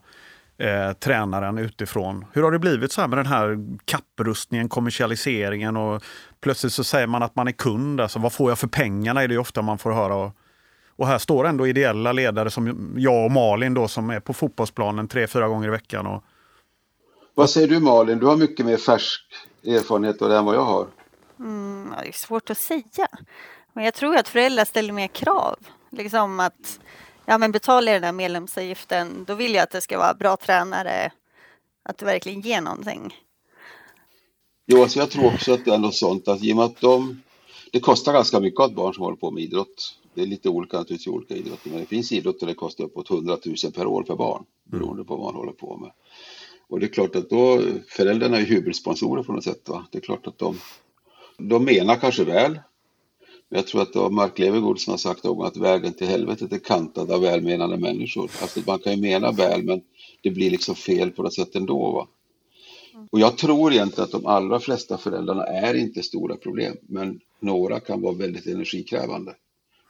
eh, 0.61 0.93
tränaren 0.93 1.57
utifrån? 1.57 2.25
Hur 2.33 2.43
har 2.43 2.51
det 2.51 2.59
blivit 2.59 2.91
så 2.91 3.01
här 3.01 3.07
med 3.07 3.17
den 3.17 3.25
här 3.25 3.57
kapprustningen, 3.85 4.69
kommersialiseringen 4.69 5.77
och 5.77 6.03
plötsligt 6.41 6.73
så 6.73 6.83
säger 6.83 7.07
man 7.07 7.23
att 7.23 7.35
man 7.35 7.47
är 7.47 7.51
kund. 7.51 8.01
Alltså 8.01 8.19
vad 8.19 8.33
får 8.33 8.51
jag 8.51 8.59
för 8.59 8.67
pengarna 8.67 9.23
är 9.23 9.27
det 9.27 9.37
ofta 9.37 9.61
man 9.61 9.77
får 9.77 9.91
höra. 9.91 10.15
Och, 10.15 10.31
Och 10.95 11.07
här 11.07 11.17
står 11.17 11.47
ändå 11.47 11.67
ideella 11.67 12.11
ledare 12.11 12.49
som 12.49 12.93
jag 12.97 13.25
och 13.25 13.31
Malin 13.31 13.73
då 13.73 13.87
som 13.87 14.09
är 14.09 14.19
på 14.19 14.33
fotbollsplanen 14.33 15.07
tre, 15.07 15.27
fyra 15.27 15.47
gånger 15.47 15.67
i 15.67 15.71
veckan. 15.71 16.07
Och... 16.07 16.23
Vad 17.35 17.49
säger 17.49 17.67
du 17.67 17.79
Malin? 17.79 18.19
Du 18.19 18.25
har 18.25 18.37
mycket 18.37 18.65
mer 18.65 18.77
färsk 18.77 19.21
erfarenhet 19.65 20.21
av 20.21 20.29
det 20.29 20.37
än 20.37 20.45
vad 20.45 20.55
jag 20.55 20.65
har. 20.65 20.87
Mm, 21.39 21.93
det 22.03 22.07
är 22.07 22.11
svårt 22.11 22.49
att 22.49 22.57
säga. 22.57 23.07
Men 23.73 23.85
jag 23.85 23.93
tror 23.93 24.15
att 24.17 24.27
föräldrar 24.27 24.65
ställer 24.65 24.93
mer 24.93 25.07
krav. 25.07 25.55
Liksom 25.89 26.39
att 26.39 26.79
ja, 27.25 27.37
men 27.37 27.51
betalar 27.51 27.91
jag 27.91 28.01
den 28.01 28.05
här 28.05 28.11
medlemsavgiften 28.11 29.23
då 29.27 29.35
vill 29.35 29.53
jag 29.53 29.63
att 29.63 29.71
det 29.71 29.81
ska 29.81 29.97
vara 29.97 30.13
bra 30.13 30.37
tränare. 30.37 31.11
Att 31.83 31.97
det 31.97 32.05
verkligen 32.05 32.41
ger 32.41 32.61
någonting. 32.61 33.15
Jo, 34.65 34.81
alltså 34.81 34.99
jag 34.99 35.11
tror 35.11 35.33
också 35.33 35.53
att 35.53 35.65
det 35.65 35.73
är 35.73 35.77
något 35.77 35.95
sånt 35.95 36.27
att 36.27 36.43
i 36.43 36.53
och 36.53 36.55
med 36.55 36.65
att 36.65 36.81
de, 36.81 37.21
det 37.71 37.79
kostar 37.79 38.13
ganska 38.13 38.39
mycket 38.39 38.59
att 38.59 38.75
barn 38.75 38.93
som 38.93 39.03
håller 39.03 39.17
på 39.17 39.31
med 39.31 39.43
idrott. 39.43 39.97
Det 40.13 40.21
är 40.21 40.25
lite 40.25 40.49
olika 40.49 40.77
naturligtvis 40.77 41.07
i 41.07 41.09
olika 41.09 41.35
idrotter, 41.35 41.69
men 41.69 41.79
det 41.79 41.85
finns 41.85 42.11
idrotter 42.11 42.39
där 42.39 42.47
det 42.47 42.53
kostar 42.53 42.83
uppåt 42.83 43.11
100 43.11 43.37
000 43.45 43.55
per 43.73 43.87
år 43.87 44.03
per 44.03 44.15
barn 44.15 44.45
beroende 44.63 45.03
på 45.03 45.15
vad 45.15 45.25
man 45.25 45.35
håller 45.35 45.51
på 45.51 45.77
med. 45.77 45.91
Och 46.67 46.79
det 46.79 46.85
är 46.85 46.93
klart 46.93 47.15
att 47.15 47.29
då, 47.29 47.61
föräldrarna 47.87 48.37
är 48.37 48.45
huvudsponsorer 48.45 49.23
på 49.23 49.33
något 49.33 49.43
sätt. 49.43 49.69
Va? 49.69 49.85
Det 49.91 49.97
är 49.97 50.01
klart 50.01 50.27
att 50.27 50.37
de, 50.37 50.57
de 51.37 51.65
menar 51.65 51.95
kanske 51.95 52.23
väl. 52.23 52.59
Jag 53.53 53.67
tror 53.67 53.81
att 53.81 53.93
det 53.93 53.99
var 53.99 54.09
Mark 54.09 54.39
Levengood 54.39 54.79
som 54.79 54.91
har 54.91 54.97
sagt 54.97 55.23
någon 55.23 55.47
att 55.47 55.57
vägen 55.57 55.93
till 55.93 56.07
helvetet 56.07 56.53
är 56.53 56.57
kantad 56.57 57.11
av 57.11 57.21
välmenande 57.21 57.77
människor. 57.77 58.31
Alltså 58.41 58.59
man 58.67 58.79
kan 58.79 58.93
ju 58.93 59.01
mena 59.01 59.31
väl 59.31 59.63
men 59.63 59.81
det 60.21 60.31
blir 60.31 60.51
liksom 60.51 60.75
fel 60.75 61.11
på 61.11 61.23
något 61.23 61.33
sätt 61.33 61.55
ändå. 61.55 61.91
Va? 61.91 62.07
Och 63.11 63.19
jag 63.19 63.37
tror 63.37 63.73
egentligen 63.73 64.03
att 64.03 64.11
de 64.11 64.25
allra 64.25 64.59
flesta 64.59 64.97
föräldrarna 64.97 65.43
är 65.43 65.73
inte 65.73 66.03
stora 66.03 66.35
problem, 66.35 66.77
men 66.81 67.19
några 67.39 67.79
kan 67.79 68.01
vara 68.01 68.13
väldigt 68.13 68.47
energikrävande. 68.47 69.35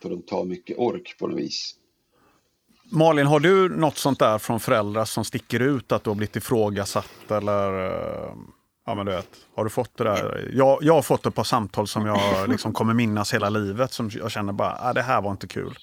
För 0.01 0.09
de 0.09 0.21
tar 0.21 0.45
mycket 0.45 0.77
ork 0.77 1.15
på 1.19 1.27
något 1.27 1.39
vis. 1.39 1.75
Malin, 2.91 3.27
har 3.27 3.39
du 3.39 3.69
något 3.69 3.97
sånt 3.97 4.19
där 4.19 4.37
från 4.37 4.59
föräldrar 4.59 5.05
som 5.05 5.25
sticker 5.25 5.59
ut 5.59 5.91
att 5.91 6.03
du 6.03 6.09
har 6.09 6.15
blivit 6.15 6.35
ifrågasatt 6.35 7.31
eller 7.31 7.85
eh, 7.85 8.33
Ja 8.85 8.95
men 8.95 9.05
du 9.05 9.11
vet, 9.11 9.29
har 9.55 9.63
du 9.63 9.69
fått 9.69 9.97
det 9.97 10.03
där? 10.03 10.49
Jag, 10.53 10.79
jag 10.81 10.93
har 10.93 11.01
fått 11.01 11.25
ett 11.25 11.35
par 11.35 11.43
samtal 11.43 11.87
som 11.87 12.05
jag 12.05 12.19
liksom 12.49 12.73
kommer 12.73 12.93
minnas 12.93 13.33
hela 13.33 13.49
livet 13.49 13.93
som 13.93 14.09
jag 14.13 14.31
känner 14.31 14.53
bara, 14.53 14.77
ah, 14.81 14.93
det 14.93 15.01
här 15.01 15.21
var 15.21 15.31
inte 15.31 15.47
kul. 15.47 15.77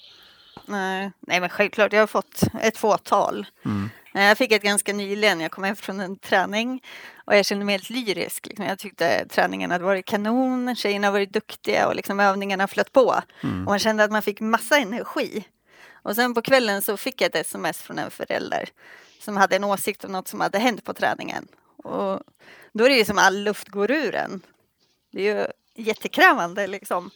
Nej, 0.67 1.13
nej 1.21 1.41
men 1.41 1.49
självklart, 1.49 1.93
jag 1.93 2.01
har 2.01 2.07
fått 2.07 2.43
ett 2.63 2.77
fåtal. 2.79 3.47
Mm. 3.65 3.91
Eh, 4.15 4.25
jag 4.25 4.39
fick 4.39 4.53
ett 4.53 4.63
ganska 4.63 4.93
nyligen, 4.93 5.41
jag 5.41 5.51
kom 5.51 5.65
hem 5.65 5.77
från 5.77 6.01
en 6.01 6.17
träning 6.17 6.83
och 7.25 7.37
jag 7.37 7.47
kände 7.47 7.65
mig 7.65 7.73
helt 7.73 7.91
lyrisk. 7.91 8.47
Liksom. 8.47 8.65
Jag 8.65 8.79
tyckte 8.79 9.29
träningen 9.29 9.71
hade 9.71 9.85
varit 9.85 10.07
kanon, 10.07 10.77
tjejerna 10.77 11.11
varit 11.11 11.33
duktiga 11.33 11.89
och 11.89 11.95
liksom 11.95 12.21
övningarna 12.21 12.69
flöt 12.69 12.93
på. 12.93 13.15
Mm. 13.41 13.61
Och 13.61 13.73
man 13.73 13.79
kände 13.79 14.05
att 14.05 14.11
man 14.11 14.23
fick 14.23 14.41
massa 14.41 14.79
energi. 14.79 15.45
Och 15.93 16.15
sen 16.15 16.35
på 16.35 16.43
kvällen 16.43 16.83
så 16.83 16.97
fick 16.97 17.21
jag 17.21 17.29
ett 17.29 17.47
sms 17.47 17.79
från 17.79 17.99
en 17.99 18.11
förälder 18.11 18.69
som 19.21 19.37
hade 19.37 19.57
en 19.57 19.65
åsikt 19.65 20.05
om 20.05 20.13
något 20.13 20.29
som 20.29 20.41
hade 20.41 20.59
hänt 20.59 20.85
på 20.85 20.95
träningen. 20.95 21.49
Och 21.85 22.21
då 22.73 22.85
är 22.85 22.89
det 22.89 22.97
ju 22.97 23.05
som 23.05 23.19
all 23.19 23.43
luft 23.43 23.69
går 23.69 23.91
ur 23.91 24.15
en. 24.15 24.41
Det 25.11 25.29
är 25.29 25.37
ju 25.37 25.47
jättekrävande 25.85 26.67
liksom 26.67 27.11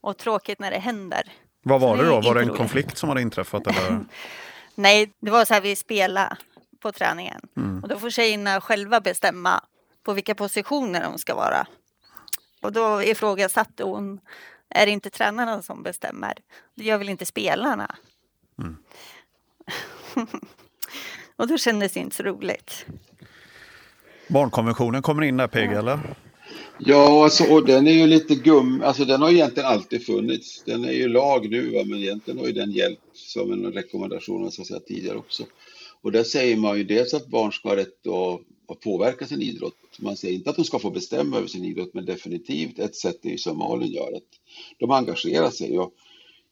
och 0.00 0.16
tråkigt 0.16 0.58
när 0.58 0.70
det 0.70 0.78
händer. 0.78 1.32
Vad 1.62 1.80
var 1.80 1.96
det, 1.96 2.02
det 2.02 2.08
då? 2.08 2.20
Var 2.20 2.34
det 2.34 2.40
en 2.40 2.56
konflikt 2.56 2.98
som 2.98 3.08
hade 3.08 3.22
inträffat? 3.22 3.66
Eller? 3.66 4.00
Nej, 4.74 5.12
det 5.20 5.30
var 5.30 5.44
så 5.44 5.54
här 5.54 5.60
vi 5.60 5.76
spelade 5.76 6.36
på 6.80 6.92
träningen 6.92 7.40
mm. 7.56 7.82
och 7.82 7.88
då 7.88 7.98
får 7.98 8.10
tjejerna 8.10 8.60
själva 8.60 9.00
bestämma 9.00 9.64
på 10.02 10.12
vilka 10.12 10.34
positioner 10.34 11.02
de 11.02 11.18
ska 11.18 11.34
vara. 11.34 11.66
Och 12.60 12.72
då 12.72 13.02
ifrågasatte 13.02 13.84
hon, 13.84 14.20
är 14.68 14.86
det 14.86 14.92
inte 14.92 15.10
tränarna 15.10 15.62
som 15.62 15.82
bestämmer? 15.82 16.34
Det 16.74 16.84
gör 16.84 16.98
väl 16.98 17.08
inte 17.08 17.26
spelarna? 17.26 17.96
Mm. 18.58 18.76
och 21.36 21.48
då 21.48 21.58
kändes 21.58 21.92
det 21.92 22.00
inte 22.00 22.16
så 22.16 22.22
roligt. 22.22 22.86
Barnkonventionen 24.28 25.02
kommer 25.02 25.22
in 25.22 25.36
där 25.36 25.46
PG, 25.46 25.72
eller? 25.72 26.00
Ja, 26.78 27.24
alltså, 27.24 27.44
och 27.44 27.66
den 27.66 27.86
är 27.86 27.92
ju 27.92 28.06
lite 28.06 28.34
gum, 28.34 28.82
alltså 28.82 29.04
den 29.04 29.22
har 29.22 29.30
egentligen 29.30 29.68
alltid 29.68 30.06
funnits. 30.06 30.62
Den 30.64 30.84
är 30.84 30.92
ju 30.92 31.08
lag 31.08 31.50
nu, 31.50 31.70
va? 31.70 31.82
men 31.86 31.98
egentligen 31.98 32.40
har 32.40 32.46
ju 32.46 32.52
den 32.52 32.72
hjälpt 32.72 33.02
som 33.12 33.52
en 33.52 33.72
rekommendation 33.72 34.52
så 34.52 34.62
att 34.62 34.68
säga, 34.68 34.80
tidigare 34.80 35.18
också. 35.18 35.42
Och 36.02 36.12
där 36.12 36.24
säger 36.24 36.56
man 36.56 36.78
ju 36.78 36.84
dels 36.84 37.14
att 37.14 37.26
barn 37.26 37.52
ska 37.52 37.68
ha 37.68 37.76
rätt 37.76 38.06
att, 38.06 38.40
att 38.72 38.80
påverka 38.80 39.26
sin 39.26 39.42
idrott. 39.42 39.76
Man 39.98 40.16
säger 40.16 40.34
inte 40.34 40.50
att 40.50 40.56
de 40.56 40.64
ska 40.64 40.78
få 40.78 40.90
bestämma 40.90 41.36
över 41.36 41.48
sin 41.48 41.64
idrott, 41.64 41.94
men 41.94 42.04
definitivt 42.04 42.78
ett 42.78 42.96
sätt 42.96 43.24
är 43.24 43.30
ju 43.30 43.38
som 43.38 43.58
Malin 43.58 43.92
gör, 43.92 44.16
att 44.16 44.28
de 44.78 44.90
engagerar 44.90 45.50
sig. 45.50 45.78
Och, 45.78 45.92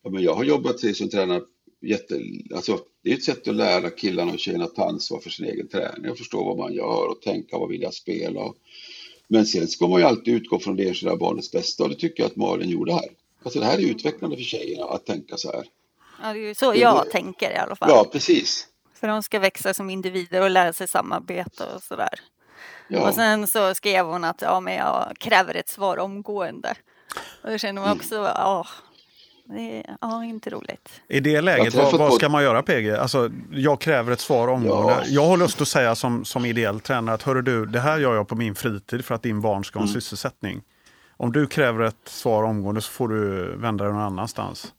ja, 0.02 0.10
men 0.10 0.22
jag 0.22 0.34
har 0.34 0.44
jobbat 0.44 0.96
som 0.96 1.08
tränare 1.08 1.40
jätte, 1.80 2.20
alltså, 2.54 2.78
det 3.02 3.10
är 3.10 3.14
ett 3.14 3.24
sätt 3.24 3.48
att 3.48 3.54
lära 3.54 3.90
killarna 3.90 4.32
och 4.32 4.38
tjejerna 4.38 4.64
att 4.64 4.74
ta 4.74 4.88
ansvar 4.88 5.20
för 5.20 5.30
sin 5.30 5.46
egen 5.46 5.68
träning 5.68 6.10
och 6.10 6.18
förstå 6.18 6.44
vad 6.44 6.58
man 6.58 6.72
gör 6.72 7.08
och 7.08 7.22
tänka 7.22 7.58
vad 7.58 7.68
vill 7.68 7.82
jag 7.82 7.94
spela. 7.94 8.52
Men 9.28 9.46
sen 9.46 9.68
ska 9.68 9.88
man 9.88 10.00
ju 10.00 10.06
alltid 10.06 10.34
utgå 10.34 10.58
från 10.58 10.76
det 10.76 10.88
enskilda 10.88 11.16
barnets 11.16 11.52
bästa 11.52 11.82
och 11.84 11.90
det 11.90 11.96
tycker 11.96 12.22
jag 12.22 12.30
att 12.30 12.36
Malin 12.36 12.70
gjorde 12.70 12.92
här. 12.92 13.08
Alltså 13.42 13.60
det 13.60 13.66
här 13.66 13.78
är 13.78 13.90
utvecklande 13.90 14.36
för 14.36 14.44
tjejerna 14.44 14.84
att 14.84 15.06
tänka 15.06 15.36
så 15.36 15.52
här. 15.52 15.64
Ja, 16.22 16.32
det 16.32 16.38
är 16.38 16.48
ju 16.48 16.54
så 16.54 16.74
jag 16.76 17.06
det, 17.06 17.10
tänker 17.10 17.50
i 17.50 17.56
alla 17.56 17.76
fall. 17.76 17.88
Ja, 17.90 18.08
precis. 18.12 18.66
För 18.94 19.08
de 19.08 19.22
ska 19.22 19.38
växa 19.38 19.74
som 19.74 19.90
individer 19.90 20.42
och 20.42 20.50
lära 20.50 20.72
sig 20.72 20.88
samarbeta 20.88 21.74
och 21.74 21.82
sådär. 21.82 22.20
Ja. 22.88 23.08
Och 23.08 23.14
sen 23.14 23.46
så 23.46 23.74
skrev 23.74 24.06
hon 24.06 24.24
att 24.24 24.42
ja, 24.42 24.60
men 24.60 24.74
jag 24.74 25.12
kräver 25.18 25.54
ett 25.54 25.68
svar 25.68 25.98
omgående. 25.98 26.74
Och 27.42 27.50
då 27.50 27.58
känner 27.58 27.80
man 27.80 27.90
mm. 27.90 27.98
också, 27.98 28.14
ja, 28.14 28.66
det 29.48 29.78
är 29.78 29.96
ja, 30.00 30.24
inte 30.24 30.50
roligt. 30.50 30.88
I 31.08 31.20
det 31.20 31.40
läget, 31.40 31.74
vad, 31.74 31.98
vad, 31.98 32.14
ska 32.14 32.28
man 32.28 32.42
göra 32.42 32.62
PG? 32.62 32.90
Alltså, 32.90 33.30
jag 33.52 33.80
kräver 33.80 34.12
ett 34.12 34.20
svar 34.20 34.48
omgående. 34.48 34.92
Ja. 34.92 35.04
Jag 35.08 35.26
har 35.26 35.36
lust 35.36 35.60
att 35.60 35.68
säga 35.68 35.94
som, 35.94 36.24
som 36.24 36.44
ideell 36.44 36.80
tränare 36.80 37.14
att 37.14 37.22
hörru 37.22 37.42
du, 37.42 37.66
det 37.66 37.80
här 37.80 37.98
gör 37.98 38.14
jag 38.14 38.28
på 38.28 38.34
min 38.34 38.54
fritid 38.54 39.04
för 39.04 39.14
att 39.14 39.22
din 39.22 39.40
barn 39.40 39.64
ska 39.64 39.78
ha 39.78 39.82
en 39.82 39.88
mm. 39.88 40.00
sysselsättning. 40.00 40.62
Om 41.16 41.32
du 41.32 41.46
kräver 41.46 41.84
ett 41.84 42.08
svar 42.08 42.42
omgående 42.42 42.80
så 42.80 42.90
får 42.90 43.08
du 43.08 43.56
vända 43.56 43.84
dig 43.84 43.92
någon 43.92 44.02
annanstans. 44.02 44.72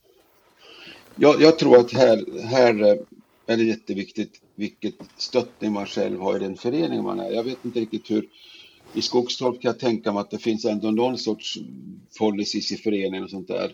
Jag, 1.16 1.42
jag 1.42 1.58
tror 1.58 1.76
att 1.76 1.92
här, 1.92 2.46
här 2.46 2.98
är 3.46 3.56
det 3.56 3.62
jätteviktigt 3.62 4.40
vilket 4.54 4.94
stöttning 5.16 5.72
man 5.72 5.86
själv 5.86 6.20
har 6.20 6.36
i 6.36 6.38
den 6.38 6.56
förening 6.56 7.02
man 7.02 7.20
är. 7.20 7.30
Jag 7.30 7.42
vet 7.42 7.64
inte 7.64 7.80
riktigt 7.80 8.10
hur 8.10 8.28
i 8.92 9.02
Skogstorp 9.02 9.62
kan 9.62 9.68
jag 9.68 9.78
tänka 9.78 10.12
mig 10.12 10.20
att 10.20 10.30
det 10.30 10.38
finns 10.38 10.64
ändå 10.64 10.90
någon 10.90 11.18
sorts 11.18 11.58
policies 12.18 12.72
i 12.72 12.76
föreningen 12.76 13.24
och 13.24 13.30
sånt 13.30 13.48
där. 13.48 13.72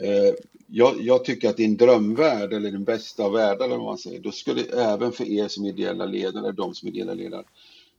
Eh, 0.00 0.34
jag, 0.66 1.00
jag, 1.00 1.24
tycker 1.24 1.50
att 1.50 1.60
i 1.60 1.64
en 1.64 1.76
drömvärld, 1.76 2.52
eller 2.52 2.70
den 2.70 2.84
bästa 2.84 3.24
av 3.24 3.32
världar, 3.32 3.64
eller 3.64 3.76
vad 3.76 3.86
man 3.86 3.98
säger, 3.98 4.20
då 4.20 4.30
skulle 4.30 4.62
även 4.62 5.12
för 5.12 5.24
er 5.24 5.48
som 5.48 5.64
ideella 5.64 6.06
ledare, 6.06 6.52
de 6.52 6.74
som 6.74 6.88
ideella 6.88 7.14
ledare, 7.14 7.44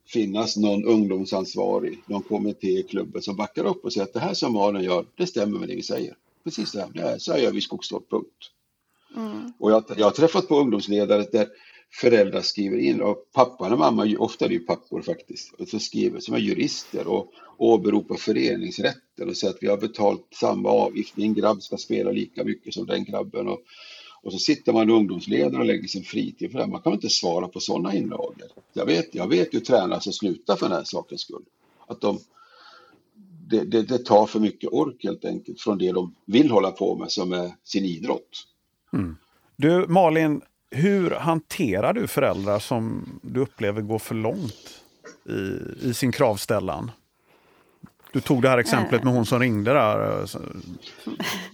finnas 0.08 0.58
någon 0.58 0.86
ungdomsansvarig, 0.86 2.04
någon 2.06 2.22
kommitté 2.22 2.80
i 2.80 2.84
klubben 2.84 3.22
som 3.22 3.36
backar 3.36 3.66
upp 3.66 3.86
och 3.86 3.94
säger 3.94 4.06
att 4.06 4.14
det 4.14 4.20
här 4.20 4.34
som 4.34 4.54
Malin 4.54 4.84
gör, 4.84 5.06
det 5.16 5.28
stämmer 5.28 5.60
med 5.60 5.68
det 5.70 5.76
vi 5.76 5.84
säger. 5.84 6.16
Precis 6.44 6.72
det 6.72 6.80
här, 6.80 6.90
det 6.94 7.02
här 7.02 7.18
så 7.18 7.32
här 7.32 7.40
gör 7.40 7.52
vi 7.52 7.58
i 7.58 7.62
Skogstorp, 7.62 8.10
punkt. 8.10 8.52
Mm. 9.16 9.54
Och 9.60 9.72
jag, 9.72 9.84
jag 9.98 10.06
har 10.06 10.12
träffat 10.12 10.48
på 10.48 10.60
ungdomsledare 10.60 11.26
där 11.32 11.48
föräldrar 11.92 12.42
skriver 12.42 12.78
in 12.78 13.02
och 13.02 13.32
pappan 13.34 13.74
och 13.74 13.80
mamma, 13.80 14.16
ofta 14.20 14.46
är 14.46 14.50
det 14.50 14.56
ju 14.56 14.60
pappor 14.60 15.02
faktiskt, 15.02 15.54
och 15.54 15.68
så 15.68 15.80
skriver 15.80 16.20
som 16.20 16.36
är 16.36 16.40
jurister 16.40 17.08
och 17.08 17.34
åberopar 17.58 18.16
föreningsrätten 18.16 19.30
och 19.30 19.38
säger 19.38 19.54
att 19.54 19.64
vi 19.64 19.68
har 19.68 19.78
betalt 19.78 20.28
samma 20.32 20.70
avgift, 20.70 21.18
min 21.18 21.34
grabb 21.34 21.64
ska 21.64 21.78
spela 21.78 22.12
lika 22.12 22.44
mycket 22.44 22.74
som 22.74 22.86
den 22.86 23.04
grabben 23.04 23.48
och, 23.48 23.60
och 24.22 24.32
så 24.32 24.40
sitter 24.40 24.74
man 24.74 24.90
ungdomsledare 24.90 25.60
och 25.60 25.66
lägger 25.66 25.88
sin 25.88 26.04
fritid 26.04 26.52
för 26.52 26.60
det. 26.60 26.68
Man 26.68 26.82
kan 26.82 26.94
inte 26.94 27.10
svara 27.10 27.48
på 27.48 27.60
sådana 27.60 27.96
inlagor. 27.96 28.48
Jag 28.74 28.86
vet, 28.86 29.16
jag 29.16 29.28
vet 29.28 29.54
ju 29.54 29.60
tränare 29.60 30.02
som 30.02 30.14
slutar 30.14 30.56
för 30.56 30.66
den 30.68 30.78
här 30.78 30.84
sakens 30.84 31.22
skull. 31.22 31.44
Att 31.88 32.02
de, 32.02 32.20
det, 33.50 33.64
det, 33.64 33.82
det, 33.82 33.98
tar 33.98 34.26
för 34.26 34.40
mycket 34.40 34.70
ork 34.70 35.04
helt 35.04 35.26
enkelt 35.26 35.62
från 35.62 35.78
det 35.78 35.92
de 35.92 36.16
vill 36.26 36.52
hålla 36.52 36.72
på 36.72 36.96
med 36.96 37.12
som 37.12 37.34
är 37.34 37.52
sin 37.64 37.86
idrott. 37.86 38.48
Mm. 38.94 39.16
Du 39.56 39.86
Malin, 39.88 40.42
hur 40.72 41.12
hanterar 41.12 41.94
du 41.94 42.08
föräldrar 42.08 42.60
som 42.60 43.06
du 43.22 43.40
upplever 43.40 43.82
går 43.82 44.00
för 44.00 44.16
långt 44.16 44.84
i, 45.30 45.60
i 45.90 45.94
sin 45.94 46.12
kravställan? 46.12 46.92
Du 48.12 48.22
tog 48.22 48.42
det 48.42 48.50
här 48.50 48.58
exemplet 48.58 49.04
med 49.04 49.14
hon 49.14 49.26
som 49.26 49.40
ringde 49.40 49.74
där, 49.74 50.22
eh, 50.22 50.26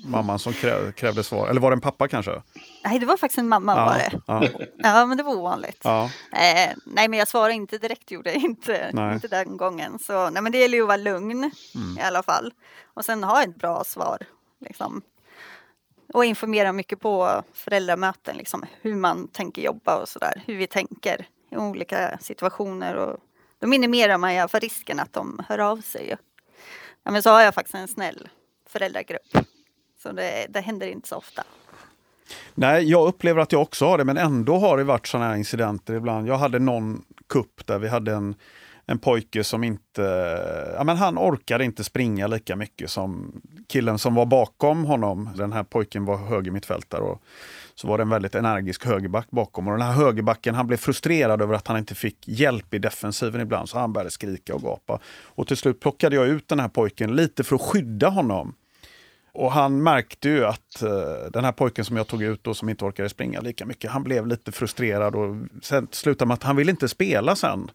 mamman 0.05 0.39
som 0.39 0.53
krävde 0.95 1.23
svar. 1.23 1.47
Eller 1.47 1.61
var 1.61 1.71
det 1.71 1.75
en 1.75 1.81
pappa 1.81 2.07
kanske? 2.07 2.41
Nej, 2.83 2.99
det 2.99 3.05
var 3.05 3.17
faktiskt 3.17 3.37
en 3.37 3.47
mamma 3.47 3.75
ja, 3.75 3.85
var 3.85 3.93
det. 3.97 4.21
Ja. 4.27 4.61
ja, 4.77 5.05
men 5.05 5.17
det 5.17 5.23
var 5.23 5.35
ovanligt. 5.35 5.81
Ja. 5.83 6.03
Eh, 6.31 6.75
nej, 6.85 7.07
men 7.07 7.19
jag 7.19 7.27
svarade 7.27 7.53
inte 7.53 7.77
direkt, 7.77 8.11
gjorde 8.11 8.33
jag 8.33 8.41
inte, 8.41 8.91
inte 9.13 9.27
den 9.27 9.57
gången. 9.57 9.99
Så 9.99 10.29
nej, 10.29 10.41
men 10.43 10.51
det 10.51 10.57
gäller 10.57 10.77
ju 10.77 10.81
att 10.81 10.87
vara 10.87 10.97
lugn 10.97 11.51
mm. 11.75 11.97
i 11.97 12.01
alla 12.01 12.23
fall. 12.23 12.53
Och 12.93 13.05
sen 13.05 13.23
ha 13.23 13.43
ett 13.43 13.55
bra 13.55 13.83
svar. 13.83 14.17
Liksom 14.59 15.01
och 16.15 16.25
informera 16.25 16.73
mycket 16.73 16.99
på 16.99 17.43
föräldramöten, 17.53 18.37
liksom, 18.37 18.65
hur 18.81 18.95
man 18.95 19.27
tänker 19.27 19.61
jobba 19.61 20.01
och 20.01 20.09
sådär, 20.09 20.43
hur 20.45 20.55
vi 20.55 20.67
tänker 20.67 21.27
i 21.51 21.57
olika 21.57 22.17
situationer. 22.21 22.95
Och 22.95 23.17
då 23.59 23.67
minimerar 23.67 24.17
man 24.17 24.31
i 24.31 24.39
alla 24.39 24.47
fall 24.47 24.61
risken 24.61 24.99
att 24.99 25.13
de 25.13 25.41
hör 25.47 25.59
av 25.59 25.81
sig. 25.81 26.17
Ja, 27.03 27.11
men 27.11 27.23
så 27.23 27.29
har 27.29 27.41
jag 27.41 27.53
faktiskt 27.53 27.75
en 27.75 27.87
snäll 27.87 28.29
föräldragrupp. 28.69 29.37
Så 30.03 30.11
det, 30.11 30.45
det 30.49 30.61
händer 30.61 30.87
inte 30.87 31.07
så 31.07 31.15
ofta. 31.15 31.43
Nej, 32.53 32.89
jag 32.89 33.07
upplever 33.07 33.41
att 33.41 33.51
jag 33.51 33.61
också 33.61 33.85
har 33.85 33.97
det, 33.97 34.03
men 34.03 34.17
ändå 34.17 34.57
har 34.57 34.77
det 34.77 34.83
varit 34.83 35.07
sådana 35.07 35.29
här 35.29 35.35
incidenter 35.35 35.93
ibland. 35.93 36.27
Jag 36.27 36.37
hade 36.37 36.59
någon 36.59 37.05
kupp 37.27 37.67
där 37.67 37.79
vi 37.79 37.87
hade 37.87 38.13
en, 38.13 38.35
en 38.85 38.99
pojke 38.99 39.43
som 39.43 39.63
inte, 39.63 40.01
ja 40.77 40.83
men 40.83 40.97
han 40.97 41.17
orkade 41.17 41.65
inte 41.65 41.83
springa 41.83 42.27
lika 42.27 42.55
mycket 42.55 42.89
som 42.89 43.41
killen 43.67 43.99
som 43.99 44.15
var 44.15 44.25
bakom 44.25 44.85
honom. 44.85 45.29
Den 45.35 45.53
här 45.53 45.63
pojken 45.63 46.05
var 46.05 46.17
högermittfältare 46.17 47.01
och 47.01 47.21
så 47.75 47.87
var 47.87 47.97
det 47.97 48.01
en 48.01 48.09
väldigt 48.09 48.35
energisk 48.35 48.85
högerback 48.85 49.31
bakom. 49.31 49.67
Och 49.67 49.73
den 49.73 49.87
här 49.87 49.93
högerbacken 49.93 50.55
han 50.55 50.67
blev 50.67 50.77
frustrerad 50.77 51.41
över 51.41 51.53
att 51.53 51.67
han 51.67 51.77
inte 51.77 51.95
fick 51.95 52.27
hjälp 52.27 52.73
i 52.73 52.79
defensiven 52.79 53.41
ibland, 53.41 53.69
så 53.69 53.79
han 53.79 53.93
började 53.93 54.11
skrika 54.11 54.55
och 54.55 54.61
gapa. 54.61 54.99
Och 55.23 55.47
till 55.47 55.57
slut 55.57 55.79
plockade 55.79 56.15
jag 56.15 56.27
ut 56.27 56.47
den 56.47 56.59
här 56.59 56.69
pojken 56.69 57.15
lite 57.15 57.43
för 57.43 57.55
att 57.55 57.61
skydda 57.61 58.09
honom. 58.09 58.55
Och 59.33 59.51
han 59.51 59.83
märkte 59.83 60.29
ju 60.29 60.45
att 60.45 60.83
uh, 60.83 61.31
den 61.31 61.45
här 61.45 61.51
pojken 61.51 61.85
som 61.85 61.97
jag 61.97 62.07
tog 62.07 62.23
ut 62.23 62.47
och 62.47 62.57
som 62.57 62.69
inte 62.69 62.85
orkade 62.85 63.09
springa 63.09 63.41
lika 63.41 63.65
mycket, 63.65 63.91
han 63.91 64.03
blev 64.03 64.27
lite 64.27 64.51
frustrerad 64.51 65.15
och 65.15 65.35
sen 65.61 65.87
slutade 65.91 66.27
med 66.27 66.35
att 66.35 66.43
han 66.43 66.55
ville 66.55 66.71
inte 66.71 66.87
spela 66.87 67.35
sen. 67.35 67.71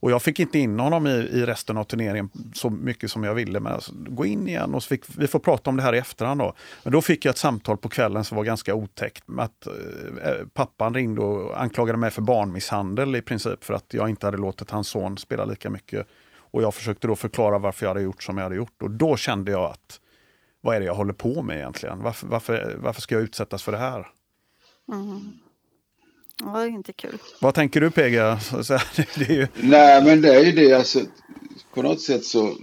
Och 0.00 0.10
jag 0.10 0.22
fick 0.22 0.40
inte 0.40 0.58
in 0.58 0.80
honom 0.80 1.06
i, 1.06 1.10
i 1.10 1.46
resten 1.46 1.76
av 1.76 1.84
turneringen 1.84 2.30
så 2.54 2.70
mycket 2.70 3.10
som 3.10 3.24
jag 3.24 3.34
ville. 3.34 3.60
Men 3.60 3.72
alltså, 3.72 3.92
gå 3.96 4.26
in 4.26 4.48
igen 4.48 4.74
och 4.74 4.82
så 4.82 4.88
fick, 4.88 5.04
vi 5.18 5.26
får 5.26 5.38
prata 5.38 5.70
om 5.70 5.76
det 5.76 5.82
här 5.82 5.94
i 5.94 5.98
efterhand. 5.98 6.40
Då. 6.40 6.54
Men 6.82 6.92
då 6.92 7.02
fick 7.02 7.24
jag 7.24 7.30
ett 7.30 7.38
samtal 7.38 7.76
på 7.76 7.88
kvällen 7.88 8.24
som 8.24 8.36
var 8.36 8.44
ganska 8.44 8.74
otäckt. 8.74 9.28
Med 9.28 9.44
att, 9.44 9.66
eh, 9.66 10.30
eh, 10.30 10.46
pappan 10.54 10.94
ringde 10.94 11.20
och 11.20 11.62
anklagade 11.62 11.98
mig 11.98 12.10
för 12.10 12.22
barnmisshandel 12.22 13.16
i 13.16 13.22
princip 13.22 13.64
för 13.64 13.74
att 13.74 13.94
jag 13.94 14.08
inte 14.08 14.26
hade 14.26 14.38
låtit 14.38 14.70
hans 14.70 14.88
son 14.88 15.18
spela 15.18 15.44
lika 15.44 15.70
mycket. 15.70 16.06
Och 16.36 16.62
jag 16.62 16.74
försökte 16.74 17.06
då 17.06 17.16
förklara 17.16 17.58
varför 17.58 17.86
jag 17.86 17.90
hade 17.90 18.02
gjort 18.02 18.22
som 18.22 18.36
jag 18.36 18.44
hade 18.44 18.56
gjort. 18.56 18.82
Och 18.82 18.90
då 18.90 19.16
kände 19.16 19.50
jag 19.50 19.64
att 19.64 20.00
vad 20.60 20.76
är 20.76 20.80
det 20.80 20.86
jag 20.86 20.94
håller 20.94 21.12
på 21.12 21.42
med 21.42 21.56
egentligen? 21.56 22.02
Varför, 22.02 22.26
varför, 22.26 22.76
varför 22.78 23.00
ska 23.00 23.14
jag 23.14 23.22
utsättas 23.22 23.62
för 23.62 23.72
det 23.72 23.78
här? 23.78 24.06
Mm. 24.92 25.32
Ja, 26.40 26.58
det 26.58 26.64
är 26.64 26.68
inte 26.68 26.92
kul. 26.92 27.18
Vad 27.40 27.54
tänker 27.54 27.80
du 27.80 27.90
Pega? 27.90 28.38
ju... 29.28 29.46
Nej, 29.54 30.04
men 30.04 30.20
det 30.20 30.34
är 30.34 30.44
ju 30.44 30.52
det. 30.52 30.72
Alltså, 30.72 31.00
på 31.74 31.82
något 31.82 32.00
sätt 32.00 32.24
så 32.24 32.56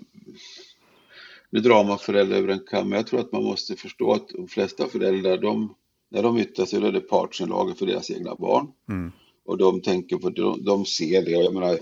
nu 1.49 1.59
drar 1.59 1.83
man 1.83 1.99
föräldrar 1.99 2.37
över 2.37 2.47
en 2.47 2.59
kam. 2.59 2.91
Jag 2.91 3.07
tror 3.07 3.19
att 3.19 3.31
man 3.31 3.43
måste 3.43 3.75
förstå 3.75 4.13
att 4.13 4.29
de 4.29 4.47
flesta 4.47 4.87
föräldrar, 4.87 5.37
de, 5.37 5.75
när 6.11 6.23
de 6.23 6.37
yttrar 6.37 6.65
sig, 6.65 6.81
då 6.81 6.87
är 6.87 6.91
det 6.91 6.99
partsinlagor 6.99 7.73
för 7.73 7.85
deras 7.85 8.11
egna 8.11 8.35
barn. 8.35 8.67
Mm. 8.89 9.11
Och 9.45 9.57
de 9.57 9.81
tänker 9.81 10.17
på, 10.17 10.29
de, 10.29 10.63
de 10.63 10.85
ser 10.85 11.25
det. 11.25 11.35
Och 11.35 11.43
jag 11.43 11.53
menar, 11.53 11.77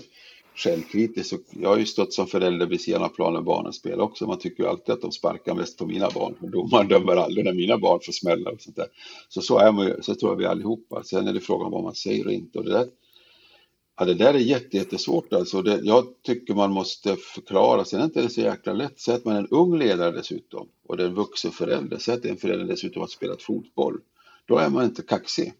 självkritisk. 0.56 1.32
Och 1.32 1.40
jag 1.50 1.68
har 1.68 1.78
ju 1.78 1.86
stått 1.86 2.12
som 2.12 2.26
förälder 2.26 2.66
vid 2.66 2.80
sidan 2.80 3.02
av 3.02 3.08
planen 3.08 3.44
barnen 3.44 3.72
spelar 3.72 4.04
också. 4.04 4.26
Man 4.26 4.38
tycker 4.38 4.62
ju 4.62 4.68
alltid 4.68 4.94
att 4.94 5.00
de 5.00 5.12
sparkar 5.12 5.54
mest 5.54 5.78
på 5.78 5.86
mina 5.86 6.10
barn. 6.10 6.34
Domaren 6.40 6.88
dömer 6.88 7.16
aldrig 7.16 7.44
när 7.44 7.52
mina 7.52 7.78
barn 7.78 8.00
får 8.04 8.12
smälla 8.12 8.50
och 8.50 8.60
sånt 8.60 8.76
där. 8.76 8.86
Så 9.28 9.42
så 9.42 9.58
är 9.58 9.72
man 9.72 9.86
ju, 9.86 10.02
så 10.02 10.14
tror 10.14 10.32
jag 10.32 10.36
vi 10.36 10.46
allihopa. 10.46 11.02
Sen 11.04 11.28
är 11.28 11.32
det 11.32 11.40
frågan 11.40 11.70
vad 11.70 11.82
man 11.82 11.94
säger 11.94 12.26
och 12.26 12.32
inte. 12.32 12.58
Och 12.58 12.64
det 12.64 12.72
där, 12.72 12.86
ja, 13.98 14.04
det 14.04 14.14
där 14.14 14.34
är 14.34 14.38
jättesvårt 14.38 15.32
alltså. 15.32 15.62
Det, 15.62 15.80
jag 15.82 16.04
tycker 16.22 16.54
man 16.54 16.72
måste 16.72 17.16
förklara. 17.16 17.84
Sen 17.84 18.00
är 18.00 18.08
det 18.08 18.20
inte 18.20 18.34
så 18.34 18.40
jäkla 18.40 18.72
lätt. 18.72 19.00
Säg 19.00 19.14
att 19.14 19.24
man 19.24 19.34
är 19.34 19.40
en 19.40 19.48
ung 19.50 19.78
ledare 19.78 20.10
dessutom 20.10 20.68
och 20.86 20.96
det 20.96 21.02
är 21.02 21.08
en 21.08 21.14
vuxen 21.14 21.50
förälder. 21.50 21.98
Säg 21.98 22.14
att 22.14 22.22
det 22.22 22.28
är 22.28 22.32
en 22.32 22.38
förälder 22.38 22.66
dessutom 22.66 23.00
har 23.00 23.08
spelat 23.08 23.42
fotboll. 23.42 24.00
Då 24.46 24.58
är 24.58 24.68
man 24.68 24.84
inte 24.84 25.02
kaxig 25.02 25.52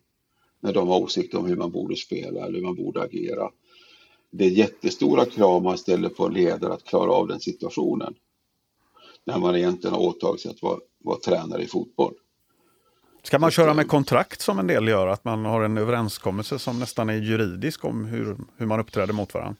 när 0.61 0.73
de 0.73 0.89
har 0.89 1.01
åsikter 1.01 1.39
om 1.39 1.47
hur 1.47 1.57
man 1.57 1.71
borde 1.71 1.97
spela 1.97 2.47
eller 2.47 2.59
hur 2.59 2.67
man 2.67 2.77
borde 2.77 3.03
agera 3.03 3.51
det 4.37 4.45
är 4.45 4.51
jättestora 4.51 5.25
krav 5.25 5.63
man 5.63 5.79
ställer 5.79 6.09
på 6.09 6.29
ledare 6.29 6.73
att 6.73 6.85
klara 6.85 7.11
av 7.11 7.29
den 7.29 7.41
situationen. 7.41 8.15
När 9.25 9.39
man 9.39 9.57
egentligen 9.57 9.95
har 9.95 10.03
åtagit 10.03 10.41
sig 10.41 10.51
att 10.51 10.63
vara, 10.63 10.79
vara 11.05 11.19
tränare 11.19 11.63
i 11.63 11.67
fotboll. 11.67 12.15
Ska 13.23 13.39
man 13.39 13.51
köra 13.51 13.75
med 13.75 13.89
kontrakt 13.89 14.41
som 14.41 14.59
en 14.59 14.67
del 14.67 14.89
gör? 14.89 15.07
Att 15.07 15.25
man 15.25 15.45
har 15.45 15.63
en 15.63 15.79
överenskommelse 15.79 16.59
som 16.59 16.79
nästan 16.79 17.09
är 17.09 17.15
juridisk 17.15 17.85
om 17.85 18.05
hur, 18.05 18.37
hur 18.57 18.67
man 18.67 18.81
uppträder 18.81 19.13
mot 19.13 19.35
varandra? 19.35 19.57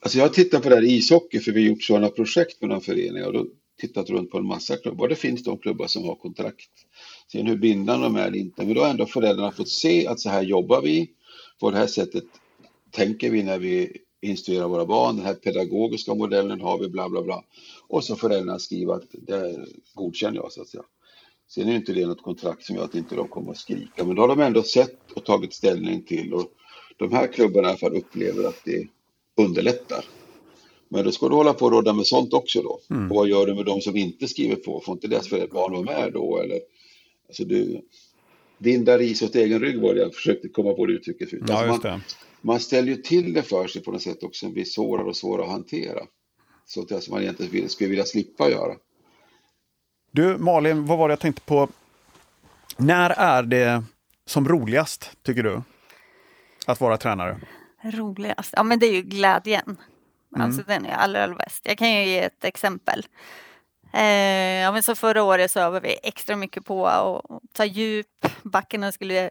Alltså 0.00 0.18
jag 0.18 0.24
har 0.24 0.30
tittat 0.30 0.62
på 0.62 0.68
det 0.68 0.74
här 0.74 0.84
ishockey 0.84 1.40
för 1.40 1.52
vi 1.52 1.62
har 1.62 1.68
gjort 1.68 1.82
sådana 1.82 2.08
projekt 2.08 2.60
med 2.60 2.68
några 2.68 2.80
föreningar 2.80 3.26
och 3.26 3.32
då 3.32 3.46
tittat 3.80 4.10
runt 4.10 4.30
på 4.30 4.38
en 4.38 4.46
massa 4.46 4.76
klubbar. 4.76 5.08
Det 5.08 5.14
finns 5.14 5.44
de 5.44 5.58
klubbar 5.58 5.86
som 5.86 6.04
har 6.04 6.14
kontrakt. 6.14 6.70
Sen 7.32 7.46
hur 7.46 7.56
bindande 7.56 8.06
de 8.06 8.16
är 8.16 8.26
eller 8.26 8.38
inte, 8.38 8.64
men 8.64 8.74
då 8.74 8.80
har 8.80 8.90
ändå 8.90 9.06
föräldrarna 9.06 9.52
fått 9.52 9.68
se 9.68 10.06
att 10.06 10.20
så 10.20 10.28
här 10.30 10.42
jobbar 10.42 10.82
vi 10.82 11.10
på 11.62 11.70
det 11.70 11.76
här 11.76 11.86
sättet 11.86 12.24
tänker 12.90 13.30
vi 13.30 13.42
när 13.42 13.58
vi 13.58 13.96
instruerar 14.20 14.68
våra 14.68 14.86
barn. 14.86 15.16
Den 15.16 15.24
här 15.24 15.34
pedagogiska 15.34 16.14
modellen 16.14 16.60
har 16.60 16.78
vi, 16.78 16.88
bla 16.88 17.08
bla 17.08 17.22
bla. 17.22 17.44
Och 17.88 18.04
så 18.04 18.16
föräldrarna 18.16 18.58
skriver 18.58 18.94
att 18.94 19.08
det 19.12 19.66
godkänner 19.94 20.36
jag 20.36 20.52
så 20.52 20.62
att 20.62 20.68
säga. 20.68 20.82
Sen 21.48 21.68
är 21.68 21.76
inte 21.76 21.92
det 21.92 22.06
något 22.06 22.22
kontrakt 22.22 22.64
som 22.64 22.76
gör 22.76 22.84
att 22.84 22.94
inte 22.94 23.14
de 23.14 23.28
kommer 23.28 23.50
att 23.50 23.58
skrika, 23.58 24.04
men 24.04 24.16
då 24.16 24.22
har 24.22 24.28
de 24.28 24.40
ändå 24.40 24.62
sett 24.62 25.12
och 25.14 25.24
tagit 25.24 25.54
ställning 25.54 26.02
till 26.02 26.34
och 26.34 26.52
de 26.96 27.12
här 27.12 27.26
klubbarna 27.26 27.68
i 27.68 27.70
alla 27.70 27.78
fall 27.78 27.96
upplever 27.96 28.44
att 28.44 28.64
det 28.64 28.88
underlättar. 29.36 30.04
Men 30.88 31.04
då 31.04 31.12
ska 31.12 31.28
du 31.28 31.34
hålla 31.34 31.54
på 31.54 31.64
och 31.64 31.72
råda 31.72 31.92
med 31.92 32.06
sånt 32.06 32.32
också 32.32 32.62
då. 32.62 32.80
Mm. 32.90 33.10
Och 33.10 33.16
vad 33.16 33.28
gör 33.28 33.46
du 33.46 33.54
med 33.54 33.64
de 33.64 33.80
som 33.80 33.96
inte 33.96 34.28
skriver 34.28 34.56
på? 34.56 34.80
Får 34.80 34.92
inte 34.92 35.08
deras 35.08 35.30
barn 35.30 35.72
vara 35.72 35.82
med 35.82 36.12
då? 36.12 36.40
Eller, 36.40 36.60
alltså 37.28 37.44
du, 37.44 37.82
binda 38.62 38.98
ris 38.98 39.22
åt 39.22 39.34
egen 39.34 39.60
rygg 39.60 39.80
var 39.80 39.94
det 39.94 40.00
jag 40.00 40.14
försökte 40.14 40.48
komma 40.48 40.72
på 40.72 40.86
det 40.86 40.92
uttrycket 40.92 41.30
förut. 41.30 41.44
Ja, 41.48 41.68
alltså 41.68 41.88
man, 41.88 42.00
man, 42.40 42.60
ställer 42.60 42.88
ju 42.88 42.96
till 42.96 43.32
det 43.32 43.42
för 43.42 43.66
sig 43.66 43.82
på 43.82 43.92
något 43.92 44.02
sätt 44.02 44.22
också, 44.22 44.48
blir 44.48 44.64
svårare 44.64 45.06
och 45.06 45.16
svårare 45.16 45.46
att 45.46 45.52
hantera. 45.52 46.00
Så 46.66 46.84
det 46.84 47.00
som 47.00 47.14
man 47.14 47.22
egentligen 47.22 47.68
skulle 47.68 47.90
vilja 47.90 48.04
slippa 48.04 48.50
göra. 48.50 48.74
Du 50.10 50.38
Malin, 50.38 50.86
vad 50.86 50.98
var 50.98 51.08
det 51.08 51.12
jag 51.12 51.20
tänkte 51.20 51.42
på? 51.42 51.68
När 52.76 53.10
är 53.10 53.42
det 53.42 53.84
som 54.26 54.48
roligast, 54.48 55.10
tycker 55.22 55.42
du? 55.42 55.62
Att 56.66 56.80
vara 56.80 56.96
tränare? 56.96 57.40
Roligast? 57.82 58.54
Ja, 58.56 58.62
men 58.62 58.78
det 58.78 58.86
är 58.86 58.92
ju 58.92 59.02
glädjen. 59.02 59.76
Mm. 60.34 60.46
Alltså 60.46 60.62
den 60.66 60.86
är 60.86 60.94
allra, 60.94 61.24
allra 61.24 61.34
bäst. 61.34 61.60
Jag 61.64 61.78
kan 61.78 61.90
ju 61.90 62.04
ge 62.04 62.18
ett 62.18 62.44
exempel. 62.44 63.06
Eh, 63.92 64.62
ja, 64.62 64.72
men 64.72 64.82
så 64.82 64.94
förra 64.94 65.22
året 65.22 65.50
så 65.50 65.60
övade 65.60 65.88
vi 65.88 65.98
extra 66.02 66.36
mycket 66.36 66.64
på 66.64 66.86
att 66.86 67.22
ta 67.52 67.64
djup, 67.64 68.26
backarna 68.42 68.92
skulle 68.92 69.30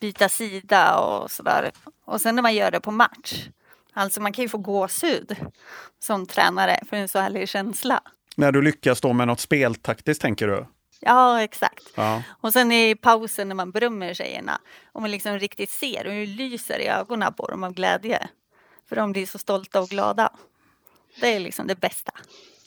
byta 0.00 0.28
sida 0.28 0.98
och 0.98 1.30
sådär. 1.30 1.70
Och 2.04 2.20
sen 2.20 2.34
när 2.34 2.42
man 2.42 2.54
gör 2.54 2.70
det 2.70 2.80
på 2.80 2.90
match, 2.90 3.48
alltså 3.92 4.20
man 4.20 4.32
kan 4.32 4.42
ju 4.42 4.48
få 4.48 4.58
gåshud 4.58 5.36
som 5.98 6.26
tränare 6.26 6.80
för 6.88 6.96
en 6.96 7.08
så 7.08 7.18
härlig 7.18 7.48
känsla. 7.48 8.00
När 8.36 8.52
du 8.52 8.62
lyckas 8.62 9.00
då 9.00 9.12
med 9.12 9.26
något 9.26 9.40
speltaktiskt 9.40 10.22
tänker 10.22 10.46
du? 10.46 10.66
Ja, 11.00 11.42
exakt. 11.42 11.84
Ja. 11.94 12.22
Och 12.40 12.52
sen 12.52 12.72
i 12.72 12.94
pausen 12.94 13.48
när 13.48 13.54
man 13.54 13.70
berömmer 13.70 14.14
tjejerna 14.14 14.60
och 14.92 15.00
man 15.00 15.10
liksom 15.10 15.38
riktigt 15.38 15.70
ser 15.70 16.04
hur 16.04 16.20
det 16.20 16.26
lyser 16.26 16.78
i 16.78 16.88
ögonen 16.88 17.32
på 17.34 17.46
dem 17.50 17.64
av 17.64 17.72
glädje. 17.72 18.28
För 18.88 18.96
de 18.96 19.12
blir 19.12 19.26
så 19.26 19.38
stolta 19.38 19.80
och 19.80 19.88
glada. 19.88 20.32
Det 21.20 21.34
är 21.34 21.40
liksom 21.40 21.66
det 21.66 21.80
bästa. 21.80 22.12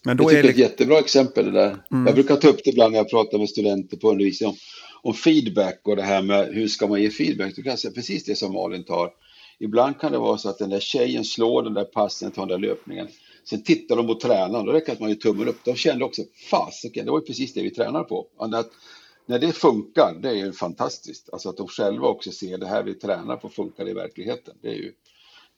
Men 0.06 0.18
då 0.18 0.24
jag 0.24 0.30
tycker 0.30 0.40
är 0.40 0.44
det... 0.44 0.50
ett 0.50 0.58
jättebra 0.58 1.00
exempel 1.00 1.46
det 1.46 1.52
där. 1.52 1.78
Mm. 1.92 2.06
Jag 2.06 2.16
brukar 2.16 2.36
ta 2.36 2.48
upp 2.48 2.64
det 2.64 2.70
ibland 2.70 2.92
när 2.92 3.00
jag 3.00 3.10
pratar 3.10 3.38
med 3.38 3.50
studenter 3.50 3.98
på 3.98 4.12
undervisning 4.12 4.50
om, 4.50 4.56
om 5.02 5.14
feedback 5.14 5.80
och 5.84 5.96
det 5.96 6.02
här 6.02 6.22
med 6.22 6.48
hur 6.54 6.68
ska 6.68 6.88
man 6.88 7.02
ge 7.02 7.10
feedback. 7.10 7.56
Då 7.56 7.62
kan 7.62 7.78
säga 7.78 7.94
precis 7.94 8.26
det 8.26 8.36
som 8.36 8.54
Malin 8.54 8.84
tar. 8.84 9.12
Ibland 9.60 10.00
kan 10.00 10.12
det 10.12 10.18
vara 10.18 10.38
så 10.38 10.50
att 10.50 10.58
den 10.58 10.70
där 10.70 10.80
tjejen 10.80 11.26
slår 11.26 11.64
den 11.64 11.74
där 11.74 11.84
passen, 11.84 12.32
tar 12.32 12.46
den 12.46 12.62
där 12.62 12.68
löpningen. 12.68 13.08
Sen 13.46 13.64
tittar 13.64 13.96
de 13.96 14.08
på 14.08 14.16
tränaren, 14.16 14.66
då 14.66 14.72
räcker 14.72 14.86
det 14.88 14.94
att 14.94 15.00
man 15.00 15.10
gör 15.10 15.16
tummen 15.16 15.48
upp. 15.48 15.60
De 15.64 15.76
kände 15.76 16.06
också, 16.06 16.22
fasiken, 16.50 17.06
det 17.06 17.12
var 17.12 17.20
ju 17.20 17.26
precis 17.26 17.54
det 17.54 17.62
vi 17.62 17.70
tränar 17.70 18.04
på. 18.04 18.28
Att, 18.38 18.72
när 19.26 19.40
det 19.40 19.52
funkar, 19.52 20.20
det 20.22 20.30
är 20.30 20.34
ju 20.34 20.54
fantastiskt. 20.54 21.30
Alltså 21.34 21.50
att 21.50 21.58
de 21.58 21.68
själva 21.68 22.08
också 22.08 22.32
ser 22.32 22.58
det 22.58 22.68
här 22.68 22.84
vi 22.84 22.94
tränar 22.94 23.38
på 23.38 23.50
funkar 23.50 23.90
i 23.90 23.94
verkligheten. 23.94 24.56
Det 24.62 24.68
är 24.68 24.76
ju 24.76 24.92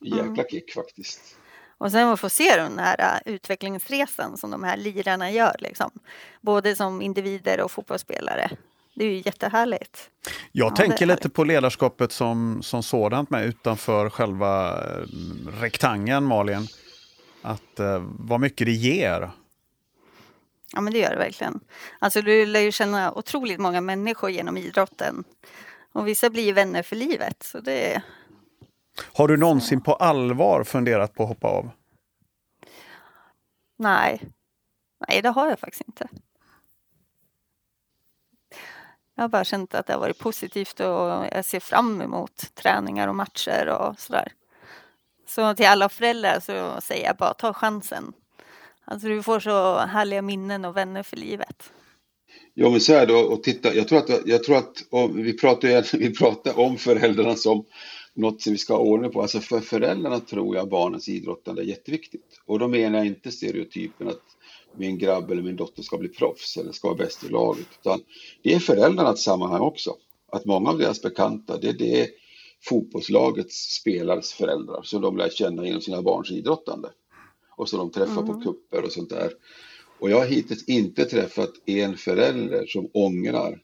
en 0.01 0.08
jäkla 0.08 0.23
mm. 0.23 0.45
kick 0.51 0.73
faktiskt. 0.73 1.38
Och 1.77 1.91
sen 1.91 2.07
att 2.07 2.19
få 2.19 2.29
se 2.29 2.55
den 2.55 2.79
här 2.79 3.21
äh, 3.25 3.33
utvecklingsresan 3.33 4.38
som 4.38 4.51
de 4.51 4.63
här 4.63 4.77
lirarna 4.77 5.31
gör, 5.31 5.55
liksom. 5.59 5.91
både 6.41 6.75
som 6.75 7.01
individer 7.01 7.61
och 7.61 7.71
fotbollsspelare. 7.71 8.49
Det 8.95 9.05
är 9.05 9.09
ju 9.09 9.21
jättehärligt. 9.25 10.09
Jag 10.51 10.71
ja, 10.71 10.75
tänker 10.75 11.05
lite 11.05 11.29
på 11.29 11.43
ledarskapet 11.43 12.11
som, 12.11 12.63
som 12.63 12.83
sådant 12.83 13.29
med 13.29 13.45
utanför 13.45 14.09
själva 14.09 14.83
äh, 14.83 15.03
rektangeln, 15.61 16.25
Malin. 16.25 16.67
Att 17.41 17.79
eh, 17.79 18.03
vad 18.19 18.39
mycket 18.39 18.67
det 18.67 18.73
ger. 18.73 19.31
Ja, 20.73 20.81
men 20.81 20.93
det 20.93 20.99
gör 20.99 21.09
det 21.09 21.17
verkligen. 21.17 21.59
Alltså, 21.99 22.21
du 22.21 22.45
lär 22.45 22.59
ju 22.59 22.71
känna 22.71 23.11
otroligt 23.13 23.59
många 23.59 23.81
människor 23.81 24.29
genom 24.29 24.57
idrotten. 24.57 25.23
Och 25.91 26.07
vissa 26.07 26.29
blir 26.29 26.53
vänner 26.53 26.83
för 26.83 26.95
livet. 26.95 27.43
Så 27.43 27.59
det, 27.59 28.01
har 29.01 29.27
du 29.27 29.38
någonsin 29.38 29.81
på 29.81 29.93
allvar 29.93 30.63
funderat 30.63 31.13
på 31.13 31.23
att 31.23 31.29
hoppa 31.29 31.47
av? 31.47 31.69
Nej, 33.77 34.21
nej 35.08 35.21
det 35.21 35.29
har 35.29 35.49
jag 35.49 35.60
faktiskt 35.60 35.84
inte. 35.88 36.08
Jag 39.15 39.23
har 39.23 39.29
bara 39.29 39.43
känt 39.43 39.75
att 39.75 39.88
det 39.88 39.93
har 39.93 39.99
varit 39.99 40.19
positivt 40.19 40.79
och 40.79 41.25
jag 41.31 41.45
ser 41.45 41.60
fram 41.60 42.01
emot 42.01 42.55
träningar 42.55 43.08
och 43.08 43.15
matcher 43.15 43.67
och 43.67 43.99
sådär. 43.99 44.31
Så 45.27 45.53
till 45.53 45.65
alla 45.65 45.89
föräldrar 45.89 46.39
så 46.39 46.81
säger 46.81 47.05
jag 47.05 47.17
bara 47.17 47.34
ta 47.34 47.53
chansen. 47.53 48.13
Alltså 48.86 49.08
du 49.08 49.23
får 49.23 49.39
så 49.39 49.77
härliga 49.77 50.21
minnen 50.21 50.65
och 50.65 50.77
vänner 50.77 51.03
för 51.03 51.17
livet. 51.17 51.71
Jo, 52.53 52.69
men 52.69 52.81
så 52.81 52.93
är 52.93 53.05
det. 53.05 53.13
Och 53.13 53.43
titta, 53.43 53.73
jag 53.73 53.88
tror 53.88 53.99
att, 53.99 54.10
jag 54.25 54.43
tror 54.43 54.58
att 54.58 54.84
vi, 55.15 55.38
pratar, 55.38 55.97
vi 55.97 56.15
pratar 56.15 56.60
om 56.60 56.77
föräldrarna 56.77 57.36
som 57.36 57.65
något 58.15 58.41
som 58.41 58.51
vi 58.51 58.58
ska 58.58 58.73
ha 58.73 58.82
ordning 58.82 59.12
på. 59.12 59.21
Alltså 59.21 59.39
för 59.39 59.60
föräldrarna 59.60 60.19
tror 60.19 60.56
jag 60.56 60.69
barnens 60.69 61.10
idrottande 61.10 61.62
är 61.62 61.65
jätteviktigt. 61.65 62.41
Och 62.45 62.60
då 62.60 62.67
menar 62.67 62.97
jag 62.97 63.08
inte 63.08 63.32
stereotypen 63.32 64.08
att 64.08 64.21
min 64.78 64.97
grabb 64.97 65.32
eller 65.32 65.41
min 65.41 65.56
dotter 65.56 65.84
ska 65.84 65.97
bli 65.97 66.10
proffs 66.10 66.58
eller 66.58 66.71
ska 66.71 66.88
vara 66.88 66.97
bäst 66.97 67.23
i 67.23 67.30
laget. 67.30 67.67
Utan 67.82 68.01
det 68.41 68.54
är 68.54 68.60
föräldrarnas 68.60 69.23
sammanhang 69.23 69.62
också. 69.62 69.95
Att 70.32 70.45
många 70.45 70.69
av 70.69 70.78
deras 70.78 71.01
bekanta, 71.01 71.58
det, 71.58 71.71
det 71.71 72.01
är 72.01 72.08
fotbollslagets 72.63 73.56
spelares 73.56 74.34
föräldrar 74.34 74.82
som 74.84 75.01
de 75.01 75.17
lär 75.17 75.30
känna 75.30 75.65
genom 75.65 75.82
sina 75.82 76.01
barns 76.01 76.32
idrottande. 76.32 76.89
Och 77.58 77.69
som 77.69 77.80
de 77.80 77.91
träffar 77.91 78.21
mm. 78.21 78.28
på 78.28 78.41
kupper 78.41 78.84
och 78.84 78.91
sånt 78.91 79.10
där. 79.10 79.32
Och 79.99 80.10
jag 80.10 80.17
har 80.17 80.25
hittills 80.25 80.65
inte 80.65 81.06
träffat 81.06 81.51
en 81.65 81.97
förälder 81.97 82.65
som 82.67 82.89
ångrar 82.93 83.62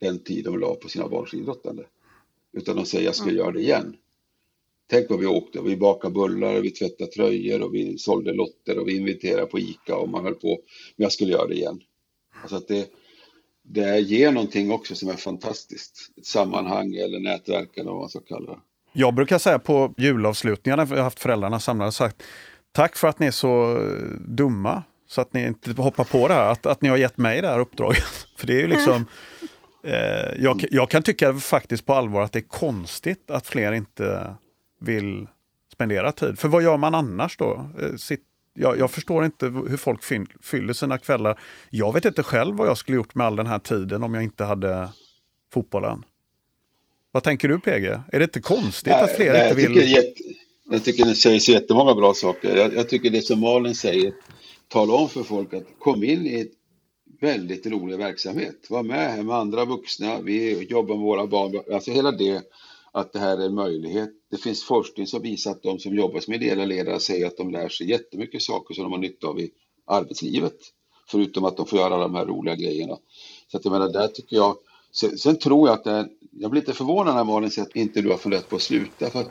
den 0.00 0.18
tid 0.18 0.44
de 0.44 0.58
la 0.58 0.74
på 0.74 0.88
sina 0.88 1.08
barns 1.08 1.34
idrottande. 1.34 1.84
Utan 2.52 2.76
de 2.76 2.86
säger 2.86 3.04
jag 3.04 3.14
ska 3.14 3.24
mm. 3.24 3.36
göra 3.36 3.52
det 3.52 3.60
igen. 3.60 3.96
Tänk 4.90 5.10
vad 5.10 5.18
vi 5.18 5.26
åkte, 5.26 5.60
vi 5.60 5.76
bakade 5.76 6.14
bullar, 6.14 6.60
vi 6.60 6.70
tvättade 6.70 7.10
tröjor 7.10 7.62
och 7.62 7.74
vi 7.74 7.98
sålde 7.98 8.32
lotter 8.32 8.78
och 8.78 8.88
vi 8.88 8.96
inviterade 8.96 9.46
på 9.46 9.58
ICA 9.58 9.96
och 9.96 10.08
man 10.08 10.24
höll 10.24 10.34
på. 10.34 10.48
Men 10.96 11.04
jag 11.04 11.12
skulle 11.12 11.32
göra 11.32 11.46
det 11.46 11.54
igen. 11.54 11.80
Alltså 12.42 12.56
att 12.56 12.68
det, 12.68 12.88
det 13.62 14.00
ger 14.00 14.32
någonting 14.32 14.72
också 14.72 14.94
som 14.94 15.08
är 15.08 15.16
fantastiskt. 15.16 16.10
Ett 16.16 16.26
sammanhang 16.26 16.94
eller 16.94 17.20
nätverk 17.20 17.76
eller 17.76 17.90
vad 17.90 18.00
man 18.00 18.08
ska 18.08 18.20
kalla 18.20 18.50
det. 18.52 18.58
Jag 18.92 19.14
brukar 19.14 19.38
säga 19.38 19.58
på 19.58 19.94
julavslutningarna, 19.96 20.86
jag 20.90 20.96
har 20.96 21.02
haft 21.02 21.20
föräldrarna 21.20 21.60
samlade, 21.60 21.92
sagt 21.92 22.22
tack 22.72 22.96
för 22.96 23.08
att 23.08 23.18
ni 23.18 23.26
är 23.26 23.30
så 23.30 23.78
dumma 24.28 24.82
så 25.06 25.20
att 25.20 25.32
ni 25.32 25.46
inte 25.46 25.82
hoppar 25.82 26.04
på 26.04 26.28
det 26.28 26.34
här, 26.34 26.52
att, 26.52 26.66
att 26.66 26.82
ni 26.82 26.88
har 26.88 26.96
gett 26.96 27.18
mig 27.18 27.42
det 27.42 27.48
här 27.48 27.60
uppdraget. 27.60 28.04
För 28.36 28.46
det 28.46 28.52
är 28.52 28.60
ju 28.60 28.66
liksom, 28.66 28.94
eh, 28.94 29.48
jag, 30.38 30.64
jag, 30.70 30.90
kan 30.90 31.02
tycka 31.02 31.34
faktiskt 31.34 31.86
på 31.86 31.94
allvar 31.94 32.22
att 32.22 32.32
det 32.32 32.38
är 32.38 32.48
konstigt 32.48 33.30
att 33.30 33.46
fler 33.46 33.72
inte 33.72 34.34
vill 34.80 35.26
spendera 35.72 36.12
tid. 36.12 36.38
För 36.38 36.48
vad 36.48 36.62
gör 36.62 36.76
man 36.76 36.94
annars 36.94 37.36
då? 37.36 37.70
Eh, 37.80 37.96
sitt, 37.96 38.22
jag, 38.54 38.78
jag, 38.78 38.90
förstår 38.90 39.24
inte 39.24 39.46
hur 39.46 39.76
folk 39.76 40.00
fyller 40.42 40.72
sina 40.72 40.98
kvällar. 40.98 41.40
Jag 41.70 41.92
vet 41.92 42.04
inte 42.04 42.22
själv 42.22 42.56
vad 42.56 42.68
jag 42.68 42.78
skulle 42.78 42.96
gjort 42.96 43.14
med 43.14 43.26
all 43.26 43.36
den 43.36 43.46
här 43.46 43.58
tiden 43.58 44.02
om 44.02 44.14
jag 44.14 44.22
inte 44.22 44.44
hade 44.44 44.88
fotbollen. 45.52 46.04
Vad 47.12 47.22
tänker 47.22 47.48
du 47.48 47.60
PG? 47.60 47.86
Är 47.86 48.18
det 48.18 48.22
inte 48.24 48.40
konstigt 48.40 48.92
nej, 48.92 49.02
att 49.02 49.16
fler 49.16 49.32
nej, 49.32 49.42
inte 49.42 49.56
vill... 49.56 49.74
Tycker 49.74 49.86
jätte, 49.86 50.22
jag 50.70 50.84
tycker 50.84 51.04
det 51.04 51.14
sägs 51.14 51.48
jättemånga 51.48 51.94
bra 51.94 52.14
saker. 52.14 52.56
Jag, 52.56 52.74
jag 52.74 52.88
tycker 52.88 53.10
det 53.10 53.22
som 53.22 53.40
Malin 53.40 53.74
säger, 53.74 54.12
tala 54.68 54.92
om 54.92 55.08
för 55.08 55.22
folk 55.22 55.54
att 55.54 55.66
kom 55.78 56.04
in 56.04 56.26
i 56.26 56.40
ett 56.40 56.52
väldigt 57.22 57.66
rolig 57.66 57.98
verksamhet. 57.98 58.70
Var 58.70 58.82
med 58.82 59.10
här 59.10 59.22
med 59.22 59.36
andra 59.36 59.64
vuxna, 59.64 60.20
vi 60.20 60.62
jobbar 60.64 60.94
med 60.94 61.04
våra 61.04 61.26
barn. 61.26 61.74
Alltså 61.74 61.90
hela 61.90 62.10
det, 62.10 62.42
att 62.92 63.12
det 63.12 63.18
här 63.18 63.36
är 63.38 63.46
en 63.46 63.54
möjlighet. 63.54 64.10
Det 64.30 64.36
finns 64.36 64.64
forskning 64.64 65.06
som 65.06 65.22
visar 65.22 65.50
att 65.50 65.62
de 65.62 65.78
som 65.78 65.96
jobbar 65.96 66.20
som 66.20 66.34
ideella 66.34 66.64
ledare 66.64 67.00
säger 67.00 67.26
att 67.26 67.36
de 67.36 67.50
lär 67.50 67.68
sig 67.68 67.90
jättemycket 67.90 68.42
saker 68.42 68.74
som 68.74 68.84
de 68.84 68.92
har 68.92 68.98
nytta 68.98 69.26
av 69.26 69.40
i 69.40 69.50
arbetslivet. 69.86 70.56
Förutom 71.08 71.44
att 71.44 71.56
de 71.56 71.66
får 71.66 71.78
göra 71.78 71.98
de 71.98 72.14
här 72.14 72.26
roliga 72.26 72.54
grejerna. 72.54 72.96
Så 73.48 73.56
att 73.56 73.64
jag 73.64 73.72
menar, 73.72 73.88
där 73.92 74.08
tycker 74.08 74.36
jag 74.36 74.56
Sen, 74.94 75.18
sen, 75.18 75.38
tror 75.38 75.68
jag 75.68 75.74
att 75.74 75.84
det, 75.84 75.90
är... 75.90 76.08
jag 76.30 76.50
blir 76.50 76.60
lite 76.60 76.72
förvånad 76.72 77.14
när 77.14 77.24
Malin 77.24 77.50
säger 77.50 77.68
att 77.68 77.76
inte 77.76 78.02
du 78.02 78.10
har 78.10 78.16
funderat 78.16 78.48
på 78.48 78.56
att 78.56 78.62
sluta. 78.62 79.10
För 79.10 79.24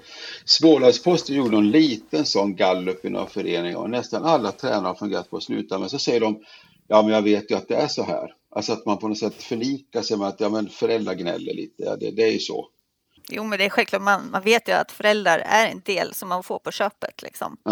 Smålandsposten 0.45 1.36
gjorde 1.36 1.58
en 1.58 1.71
liten 1.71 2.25
sån 2.25 2.56
gallup 2.56 3.06
i 3.06 3.10
några 3.10 3.25
föreningar 3.27 3.77
och 3.77 3.89
nästan 3.89 4.23
alla 4.25 4.51
tränare 4.51 4.88
har 4.88 4.95
funderat 4.95 5.30
på 5.30 5.38
att 5.38 5.43
sluta. 5.43 5.80
Men 5.80 5.89
så 5.89 5.99
säger 5.99 6.19
de, 6.19 6.43
ja 6.91 7.01
men 7.01 7.12
jag 7.12 7.21
vet 7.21 7.51
ju 7.51 7.56
att 7.56 7.67
det 7.67 7.75
är 7.75 7.88
så 7.88 8.04
här. 8.04 8.34
Alltså 8.56 8.73
att 8.73 8.86
man 8.86 8.97
på 8.97 9.08
något 9.08 9.17
sätt 9.17 9.43
förlikar 9.43 10.01
sig 10.01 10.17
med 10.17 10.27
att 10.27 10.39
ja 10.39 10.49
men 10.49 10.69
föräldrar 10.69 11.13
gnäller 11.13 11.54
lite, 11.54 11.84
ja, 11.84 11.95
det, 11.95 12.12
det 12.12 12.23
är 12.23 12.32
ju 12.32 12.39
så. 12.39 12.67
Jo 13.30 13.43
men 13.43 13.60
det 13.60 13.65
är 13.65 13.69
självklart, 13.69 14.01
man, 14.01 14.32
man 14.32 14.41
vet 14.41 14.67
ju 14.67 14.71
att 14.71 14.91
föräldrar 14.91 15.39
är 15.39 15.67
en 15.71 15.82
del 15.86 16.13
som 16.13 16.30
man 16.30 16.43
får 16.43 16.60
på 16.60 16.71
köpet 16.71 17.21
liksom. 17.21 17.58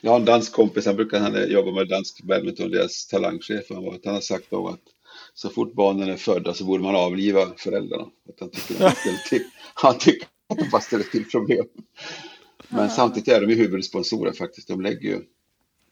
jag 0.00 0.10
har 0.10 0.18
en 0.18 0.24
dansk 0.24 0.52
kompis, 0.52 0.86
han 0.86 0.96
brukar 0.96 1.20
han 1.20 1.50
jobba 1.50 1.70
med 1.70 1.88
dansk 1.88 2.22
badminton, 2.22 2.70
deras 2.70 3.06
talangchef, 3.06 3.64
han, 3.70 3.98
han 4.04 4.14
har 4.14 4.20
sagt 4.20 4.50
då 4.50 4.68
att 4.68 4.82
så 5.34 5.48
fort 5.48 5.74
barnen 5.74 6.08
är 6.08 6.16
födda 6.16 6.54
så 6.54 6.64
borde 6.64 6.82
man 6.82 6.96
avliva 6.96 7.46
föräldrarna. 7.56 8.04
Att 8.28 8.40
han, 8.40 8.50
tycker 8.50 8.84
att 8.84 8.98
de 9.04 9.28
till, 9.28 9.44
han 9.74 9.98
tycker 9.98 10.28
att 10.48 10.58
de 10.58 10.68
bara 10.70 10.82
ställer 10.82 11.04
till 11.04 11.30
problem. 11.30 11.66
Men 12.68 12.90
samtidigt 12.90 13.28
är 13.28 13.40
de 13.40 13.50
ju 13.50 13.56
huvudsponsorer 13.56 14.32
faktiskt. 14.32 14.68
De 14.68 14.80
lägger 14.80 15.08
ju 15.08 15.22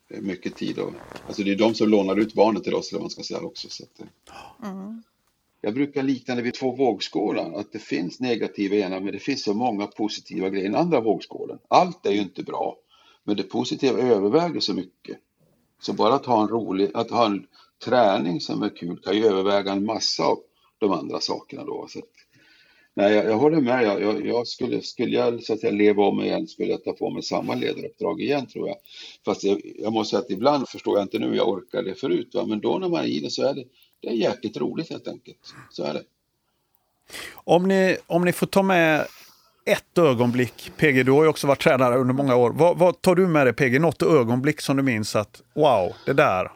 mycket 0.09 0.57
tid 0.57 0.79
och 0.79 0.93
alltså 1.27 1.43
det 1.43 1.53
är 1.53 1.57
de 1.57 1.75
som 1.75 1.89
lånar 1.89 2.17
ut 2.17 2.35
barnen 2.35 2.63
till 2.63 2.75
oss, 2.75 2.93
eller 2.93 3.01
man 3.01 3.11
ska 3.11 3.23
säga 3.23 3.41
också. 3.41 3.69
Så 3.71 3.83
att, 3.85 4.01
eh. 4.01 4.71
mm. 4.71 5.03
Jag 5.61 5.75
brukar 5.75 6.03
likna 6.03 6.35
det 6.35 6.43
vid 6.43 6.55
två 6.55 6.77
vågskålar, 6.77 7.53
att 7.53 7.73
det 7.73 7.79
finns 7.79 8.21
negativa 8.21 8.77
ena 8.77 9.01
men 9.01 9.13
det 9.13 9.19
finns 9.19 9.43
så 9.43 9.55
många 9.55 9.87
positiva 9.87 10.49
grejer 10.49 10.65
i 10.65 10.69
den 10.69 10.81
andra 10.81 11.01
vågskålen. 11.01 11.59
Allt 11.69 12.07
är 12.07 12.11
ju 12.11 12.21
inte 12.21 12.43
bra, 12.43 12.77
men 13.25 13.37
det 13.37 13.43
positiva 13.43 13.99
överväger 13.99 14.61
så 14.61 14.75
mycket. 14.75 15.19
Så 15.81 15.93
bara 15.93 16.15
att 16.15 16.27
ha 16.27 16.43
en 16.43 16.49
rolig, 16.49 16.91
att 16.95 17.11
ha 17.11 17.27
en 17.27 17.47
träning 17.85 18.41
som 18.41 18.63
är 18.63 18.77
kul 18.77 18.99
kan 18.99 19.17
ju 19.17 19.27
överväga 19.27 19.73
en 19.73 19.85
massa 19.85 20.25
av 20.25 20.39
de 20.79 20.93
andra 20.93 21.21
sakerna 21.21 21.65
då. 21.65 21.87
Så 21.89 21.99
att, 21.99 22.05
nej, 22.95 23.15
jag, 23.15 23.25
jag, 23.25 23.39
håller 23.39 23.61
med. 23.61 23.85
Jag, 23.85 24.03
jag, 24.03 24.27
jag, 24.27 24.47
skulle, 24.47 24.81
skulle 24.81 25.17
jag 25.17 25.43
så 25.43 25.53
att 25.53 25.61
säga, 25.61 25.73
leva 25.73 26.05
om 26.05 26.21
igen 26.21 26.47
skulle 26.47 26.71
jag 26.71 26.85
ta 26.85 26.93
på 26.93 27.11
mig 27.11 27.23
samma 27.23 27.55
ledaruppdrag 27.55 28.21
igen 28.21 28.47
tror 28.47 28.69
jag. 28.69 28.77
Fast 29.25 29.45
jag, 29.45 29.61
jag 29.79 29.93
måste 29.93 30.11
säga 30.11 30.21
att 30.21 30.31
ibland 30.31 30.69
förstår 30.69 30.97
jag 30.97 31.05
inte 31.05 31.19
nu, 31.19 31.37
jag 31.37 31.49
orkar 31.49 31.83
det 31.83 31.95
förut. 31.95 32.31
Va? 32.35 32.45
Men 32.47 32.61
då 32.61 32.79
när 32.79 32.89
man 32.89 33.05
är 33.05 33.09
i 33.09 33.21
det 33.21 33.31
så 33.31 33.43
är 33.43 33.55
det, 33.55 33.65
det 34.01 34.09
är 34.09 34.13
jäkligt 34.13 34.57
roligt 34.57 34.91
helt 34.91 35.09
enkelt. 35.09 35.39
Så 35.71 35.85
är 35.85 35.95
det. 35.95 36.03
Om 37.35 37.69
ni, 37.69 37.97
om 38.07 38.25
ni 38.25 38.33
får 38.33 38.47
ta 38.47 38.63
med 38.63 39.07
ett 39.67 39.99
ögonblick, 39.99 40.73
PG, 40.77 41.07
du 41.07 41.13
har 41.13 41.23
ju 41.23 41.29
också 41.29 41.47
varit 41.47 41.63
tränare 41.63 41.99
under 41.99 42.15
många 42.15 42.37
år. 42.37 42.51
Vad, 42.51 42.79
vad 42.79 43.03
tar 43.03 43.15
du 43.15 43.27
med 43.27 43.47
dig 43.47 43.55
PG? 43.55 43.81
Något 43.81 44.03
ögonblick 44.03 44.61
som 44.61 44.77
du 44.77 44.83
minns 44.83 45.17
att 45.17 45.43
wow, 45.55 45.93
det 46.07 46.13
där, 46.13 46.51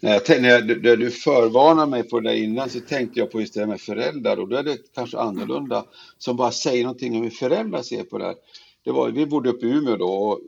när, 0.00 0.12
jag, 0.12 0.42
när, 0.42 0.48
jag, 0.48 0.82
när 0.82 0.96
du 0.96 1.10
förvarnar 1.10 1.86
mig 1.86 2.02
på 2.02 2.20
det 2.20 2.38
innan 2.38 2.70
så 2.70 2.80
tänkte 2.80 3.20
jag 3.20 3.30
på 3.30 3.40
just 3.40 3.54
det 3.54 3.60
här 3.60 3.66
med 3.66 3.80
föräldrar 3.80 4.36
och 4.36 4.48
då 4.48 4.56
är 4.56 4.62
det 4.62 4.94
kanske 4.94 5.18
annorlunda 5.18 5.84
som 6.18 6.36
bara 6.36 6.50
säger 6.50 6.82
någonting 6.82 7.16
om 7.16 7.22
hur 7.22 7.30
föräldrar 7.30 7.82
ser 7.82 8.02
på 8.02 8.18
det 8.18 8.24
här. 8.24 8.34
Det 8.84 8.90
var, 8.92 9.10
vi 9.10 9.26
bodde 9.26 9.50
uppe 9.50 9.66
i 9.66 9.70
Umeå 9.70 9.96
då 9.96 10.08
och 10.08 10.40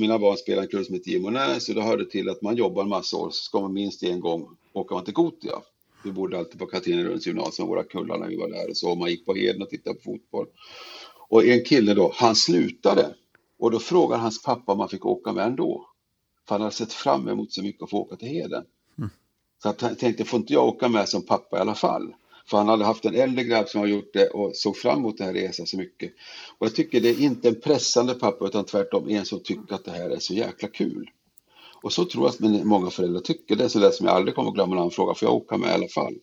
mina 0.00 0.18
barn 0.18 0.36
spelade 0.36 0.66
en 0.66 0.68
klubb 0.68 0.86
som 0.86 0.94
hette 0.94 1.10
Gimonäs 1.10 1.68
och 1.68 1.74
det 1.74 1.82
hörde 1.82 2.04
till 2.04 2.28
att 2.28 2.42
man 2.42 2.56
jobbar 2.56 2.82
en 2.82 2.88
massa 2.88 3.16
år 3.16 3.30
så 3.30 3.42
ska 3.42 3.60
man 3.60 3.72
minst 3.72 4.02
en 4.02 4.20
gång 4.20 4.48
åka 4.72 4.94
man 4.94 5.04
till 5.04 5.14
Gotia. 5.14 5.62
Vi 6.04 6.12
bodde 6.12 6.38
alltid 6.38 6.58
på 6.58 6.66
Katrinelunds 6.66 7.26
gymnasium, 7.26 7.68
våra 7.68 7.84
kullar 7.84 8.18
när 8.18 8.28
vi 8.28 8.36
var 8.36 8.48
där 8.48 8.70
och 8.70 8.76
så 8.76 8.94
man 8.94 9.10
gick 9.10 9.26
på 9.26 9.34
Heden 9.34 9.62
och 9.62 9.70
tittade 9.70 9.96
på 9.96 10.02
fotboll. 10.02 10.46
Och 11.28 11.44
en 11.44 11.64
kille 11.64 11.94
då, 11.94 12.12
han 12.14 12.36
slutade 12.36 13.14
och 13.58 13.70
då 13.70 13.78
frågade 13.78 14.22
hans 14.22 14.42
pappa 14.42 14.72
om 14.72 14.80
han 14.80 14.88
fick 14.88 15.06
åka 15.06 15.32
med 15.32 15.46
ändå. 15.46 15.86
För 16.48 16.54
han 16.54 16.60
hade 16.60 16.74
sett 16.74 16.92
fram 16.92 17.28
emot 17.28 17.52
så 17.52 17.62
mycket 17.62 17.82
att 17.82 17.90
få 17.90 17.98
åka 17.98 18.16
till 18.16 18.28
Heden. 18.28 18.64
Mm. 18.98 19.10
Så 19.62 19.74
jag 19.78 19.98
tänkte, 19.98 20.24
får 20.24 20.40
inte 20.40 20.52
jag 20.52 20.66
åka 20.66 20.88
med 20.88 21.08
som 21.08 21.22
pappa 21.22 21.58
i 21.58 21.60
alla 21.60 21.74
fall? 21.74 22.14
För 22.46 22.58
han 22.58 22.68
hade 22.68 22.84
haft 22.84 23.04
en 23.04 23.14
äldre 23.14 23.44
grabb 23.44 23.68
som 23.68 23.80
har 23.80 23.88
gjort 23.88 24.12
det 24.12 24.28
och 24.28 24.56
såg 24.56 24.76
fram 24.76 24.98
emot 24.98 25.18
den 25.18 25.26
här 25.26 25.34
resan 25.34 25.66
så 25.66 25.76
mycket. 25.76 26.12
Och 26.58 26.66
jag 26.66 26.74
tycker 26.74 27.00
det 27.00 27.08
är 27.08 27.20
inte 27.20 27.48
en 27.48 27.60
pressande 27.60 28.14
pappa 28.14 28.46
utan 28.46 28.64
tvärtom 28.64 29.08
en 29.08 29.24
som 29.24 29.40
tycker 29.40 29.74
att 29.74 29.84
det 29.84 29.90
här 29.90 30.10
är 30.10 30.18
så 30.18 30.34
jäkla 30.34 30.68
kul. 30.68 31.10
Och 31.82 31.92
så 31.92 32.04
tror 32.04 32.24
jag 32.40 32.58
att 32.58 32.64
många 32.64 32.90
föräldrar 32.90 33.20
tycker. 33.20 33.56
Det 33.56 33.64
är 33.64 33.68
så 33.68 33.78
där 33.78 33.90
som 33.90 34.06
jag 34.06 34.16
aldrig 34.16 34.34
kommer 34.34 34.50
glömma 34.50 34.74
när 34.74 34.82
han 34.82 34.90
frågar, 34.90 35.14
får 35.14 35.28
jag 35.28 35.34
åka 35.34 35.56
med 35.56 35.70
i 35.70 35.72
alla 35.72 35.88
fall? 35.88 36.14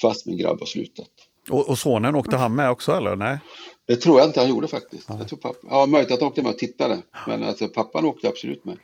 Fast 0.00 0.26
min 0.26 0.38
grabb 0.38 0.60
har 0.60 0.66
slutat. 0.66 1.10
Och, 1.50 1.68
och 1.68 1.78
sonen, 1.78 2.14
åkte 2.14 2.36
han 2.36 2.54
med 2.54 2.70
också 2.70 2.92
eller? 2.92 3.16
Nej? 3.16 3.38
Det 3.86 3.96
tror 3.96 4.18
jag 4.18 4.28
inte 4.28 4.40
han 4.40 4.48
gjorde 4.48 4.68
faktiskt. 4.68 5.08
Jag 5.08 5.28
tror 5.28 5.38
pappa, 5.38 5.58
ja, 5.70 5.86
möjligt 5.86 6.12
att 6.12 6.20
han 6.20 6.28
åkte 6.28 6.42
med 6.42 6.50
och 6.50 6.58
tittade. 6.58 7.02
Men 7.26 7.42
alltså, 7.42 7.68
pappan 7.68 8.04
åkte 8.04 8.28
absolut 8.28 8.64
med. 8.64 8.78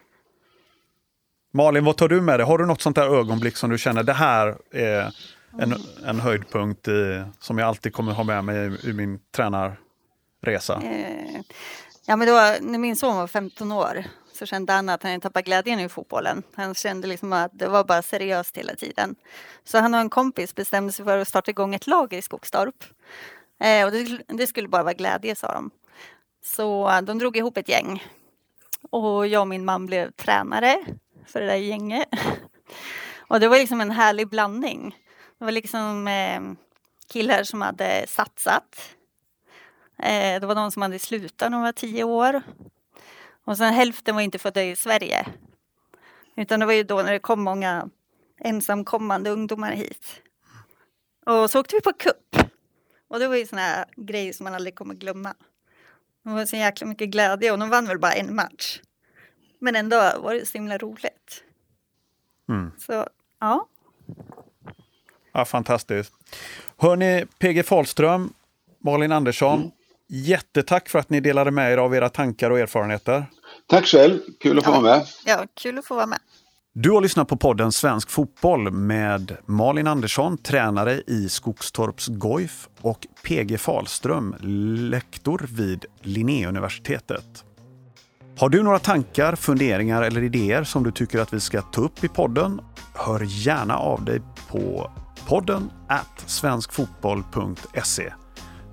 Malin, 1.51 1.85
vad 1.85 1.97
tar 1.97 2.09
du 2.09 2.21
med 2.21 2.41
dig? 2.41 2.47
Har 2.47 2.59
du 2.59 2.67
något 2.67 2.83
sånt 2.83 2.97
där 2.97 3.19
ögonblick 3.19 3.57
som 3.57 3.71
du 3.71 3.79
känner 3.79 4.03
det 4.03 4.13
här 4.13 4.57
är 4.71 5.13
en, 5.59 5.75
en 6.07 6.21
höjdpunkt 6.21 6.89
i, 6.89 7.25
som 7.41 7.59
jag 7.59 7.69
alltid 7.69 7.93
kommer 7.93 8.13
ha 8.13 8.25
med 8.25 8.45
mig 8.45 8.57
i, 8.57 8.91
i 8.91 8.93
min 8.93 9.21
tränarresa? 9.37 10.83
Eh, 10.85 11.41
ja, 12.07 12.17
men 12.17 12.29
då, 12.29 12.35
när 12.61 12.79
min 12.79 12.97
son 12.97 13.17
var 13.17 13.27
15 13.27 13.73
år 13.73 14.05
så 14.33 14.47
kände 14.47 14.73
han 14.73 14.89
att 14.89 15.03
han 15.03 15.21
tappade 15.21 15.43
glädjen 15.43 15.81
i 15.81 15.89
fotbollen. 15.89 16.43
Han 16.55 16.75
kände 16.75 17.09
liksom 17.09 17.33
att 17.33 17.51
det 17.55 17.69
var 17.69 17.85
bara 17.85 18.03
seriöst 18.03 18.57
hela 18.57 18.75
tiden. 18.75 19.15
Så 19.65 19.79
han 19.79 19.95
och 19.95 20.01
en 20.01 20.11
kompis 20.11 20.55
bestämde 20.55 20.93
sig 20.93 21.05
för 21.05 21.19
att 21.19 21.29
starta 21.29 21.51
igång 21.51 21.75
ett 21.75 21.87
lag 21.87 22.13
i 22.13 22.23
Skogstorp. 22.23 22.85
Eh, 23.61 23.85
och 23.85 23.93
det, 23.93 24.21
det, 24.27 24.47
skulle 24.47 24.69
bara 24.69 24.83
vara 24.83 24.95
glädje, 24.95 25.35
sa 25.35 25.53
de. 25.53 25.71
Så 26.45 27.01
de 27.03 27.19
drog 27.19 27.37
ihop 27.37 27.57
ett 27.57 27.69
gäng. 27.69 28.05
Och 28.91 29.27
jag 29.27 29.41
och 29.41 29.49
min 29.49 29.65
man 29.65 29.87
blev 29.87 30.11
tränare 30.11 30.85
för 31.29 31.41
det 31.41 31.47
där 31.47 31.55
gänget. 31.55 32.09
Och 33.29 33.41
det 33.41 33.49
var 33.49 33.59
liksom 33.59 33.81
en 33.81 33.91
härlig 33.91 34.29
blandning. 34.29 34.97
Det 35.39 35.45
var 35.45 35.53
liksom 35.53 36.09
eh, 36.09 36.41
killar 37.13 37.43
som 37.43 37.63
hade 37.63 38.05
satsat. 38.09 38.97
Eh, 39.99 40.41
det 40.41 40.47
var 40.47 40.55
de 40.55 40.71
som 40.71 40.83
hade 40.83 40.99
slutat 40.99 41.51
när 41.51 41.59
de 41.59 41.63
var 41.63 41.73
tio 41.73 42.05
år. 42.05 42.43
Och 43.45 43.57
sen 43.57 43.75
hälften 43.75 44.15
var 44.15 44.23
inte 44.23 44.39
födda 44.39 44.65
i 44.65 44.77
Sverige. 44.77 45.27
Utan 46.37 46.61
det 46.61 46.67
var 46.67 46.73
ju 46.73 46.83
då 46.83 47.03
när 47.03 47.13
det 47.13 47.19
kom 47.19 47.43
många 47.43 47.89
ensamkommande 48.41 49.31
ungdomar 49.31 49.73
hit. 49.73 50.23
Och 51.27 51.51
så 51.51 51.61
åkte 51.61 51.77
vi 51.77 51.81
på 51.81 51.93
kupp. 51.93 52.37
Och 53.09 53.19
det 53.19 53.29
var 53.29 53.37
ju 53.37 53.47
såna 53.47 53.63
här 53.63 53.85
grejer 53.97 54.33
som 54.33 54.45
man 54.45 54.55
aldrig 54.55 54.75
kommer 54.75 54.95
glömma. 54.95 55.35
Det 56.25 56.31
var 56.31 56.47
så 56.47 56.57
jäkla 56.57 56.87
mycket 56.87 57.09
glädje 57.09 57.53
och 57.53 57.59
de 57.59 57.69
vann 57.69 57.87
väl 57.87 57.99
bara 57.99 58.13
en 58.13 58.35
match. 58.35 58.81
Men 59.59 59.77
ändå 59.77 59.97
var 59.97 60.35
det 60.35 60.47
så 60.47 60.59
himla 60.59 60.79
roligt. 60.79 61.45
Mm. 62.49 62.71
Så 62.79 63.07
ja. 63.41 63.67
Ja, 65.33 65.45
fantastiskt. 65.45 66.13
Hörni, 66.77 67.27
PG 67.39 67.67
Fahlström, 67.67 68.33
Malin 68.79 69.13
Andersson, 69.13 69.59
mm. 69.59 69.71
jättetack 70.09 70.89
för 70.89 70.99
att 70.99 71.11
ni 71.11 71.21
delade 71.21 71.51
med 71.51 71.73
er 71.73 71.77
av 71.77 71.95
era 71.95 72.09
tankar 72.09 72.51
och 72.51 72.59
erfarenheter. 72.59 73.27
Tack 73.67 73.87
själv, 73.87 74.19
kul 74.41 74.59
att 74.59 74.65
få 74.65 74.71
ja. 74.71 74.81
vara 74.81 74.97
med. 74.97 75.07
Ja, 75.25 75.45
kul 75.55 75.79
att 75.79 75.87
få 75.87 75.95
vara 75.95 76.07
med. 76.07 76.19
Du 76.73 76.91
har 76.91 77.01
lyssnat 77.01 77.29
på 77.29 77.37
podden 77.37 77.73
Svensk 77.73 78.11
fotboll 78.11 78.71
med 78.71 79.37
Malin 79.47 79.87
Andersson, 79.87 80.39
tränare 80.39 81.03
i 81.07 81.29
Skogstorps 81.29 82.07
Goif 82.07 82.69
och 82.81 83.07
PG 83.23 83.61
Falström, 83.61 84.37
lektor 84.91 85.47
vid 85.53 85.85
Linnéuniversitetet. 86.01 87.45
Har 88.39 88.49
du 88.49 88.63
några 88.63 88.79
tankar, 88.79 89.37
funderingar 89.37 90.03
eller 90.03 90.23
idéer 90.23 90.65
som 90.65 90.83
du 90.83 90.91
tycker 90.91 91.19
att 91.19 91.33
vi 91.33 91.41
ska 91.41 91.63
ta 91.63 91.81
upp 91.81 92.05
i 92.05 92.09
podden? 92.09 92.61
Hör 92.95 93.21
gärna 93.21 93.77
av 93.77 94.05
dig 94.05 94.21
på 94.49 94.91
podden 95.27 95.71
at 95.89 96.25
svenskfotboll.se. 96.27 98.13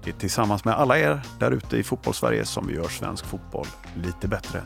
Det 0.04 0.10
är 0.10 0.14
tillsammans 0.14 0.66
med 0.66 0.74
alla 0.74 1.00
er 1.00 1.22
där 1.40 1.52
ute 1.52 1.78
i 1.78 1.84
fotbollssverige 1.84 2.46
som 2.46 2.68
vi 2.68 2.76
gör 2.76 2.88
svensk 2.88 3.26
fotboll 3.26 3.68
lite 4.04 4.28
bättre. 4.28 4.62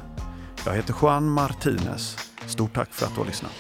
Jag 0.66 0.74
heter 0.74 0.96
Juan 1.02 1.30
Martinez. 1.30 2.18
Stort 2.46 2.74
tack 2.74 2.94
för 2.94 3.06
att 3.06 3.14
du 3.14 3.20
har 3.20 3.28
lyssnat. 3.28 3.52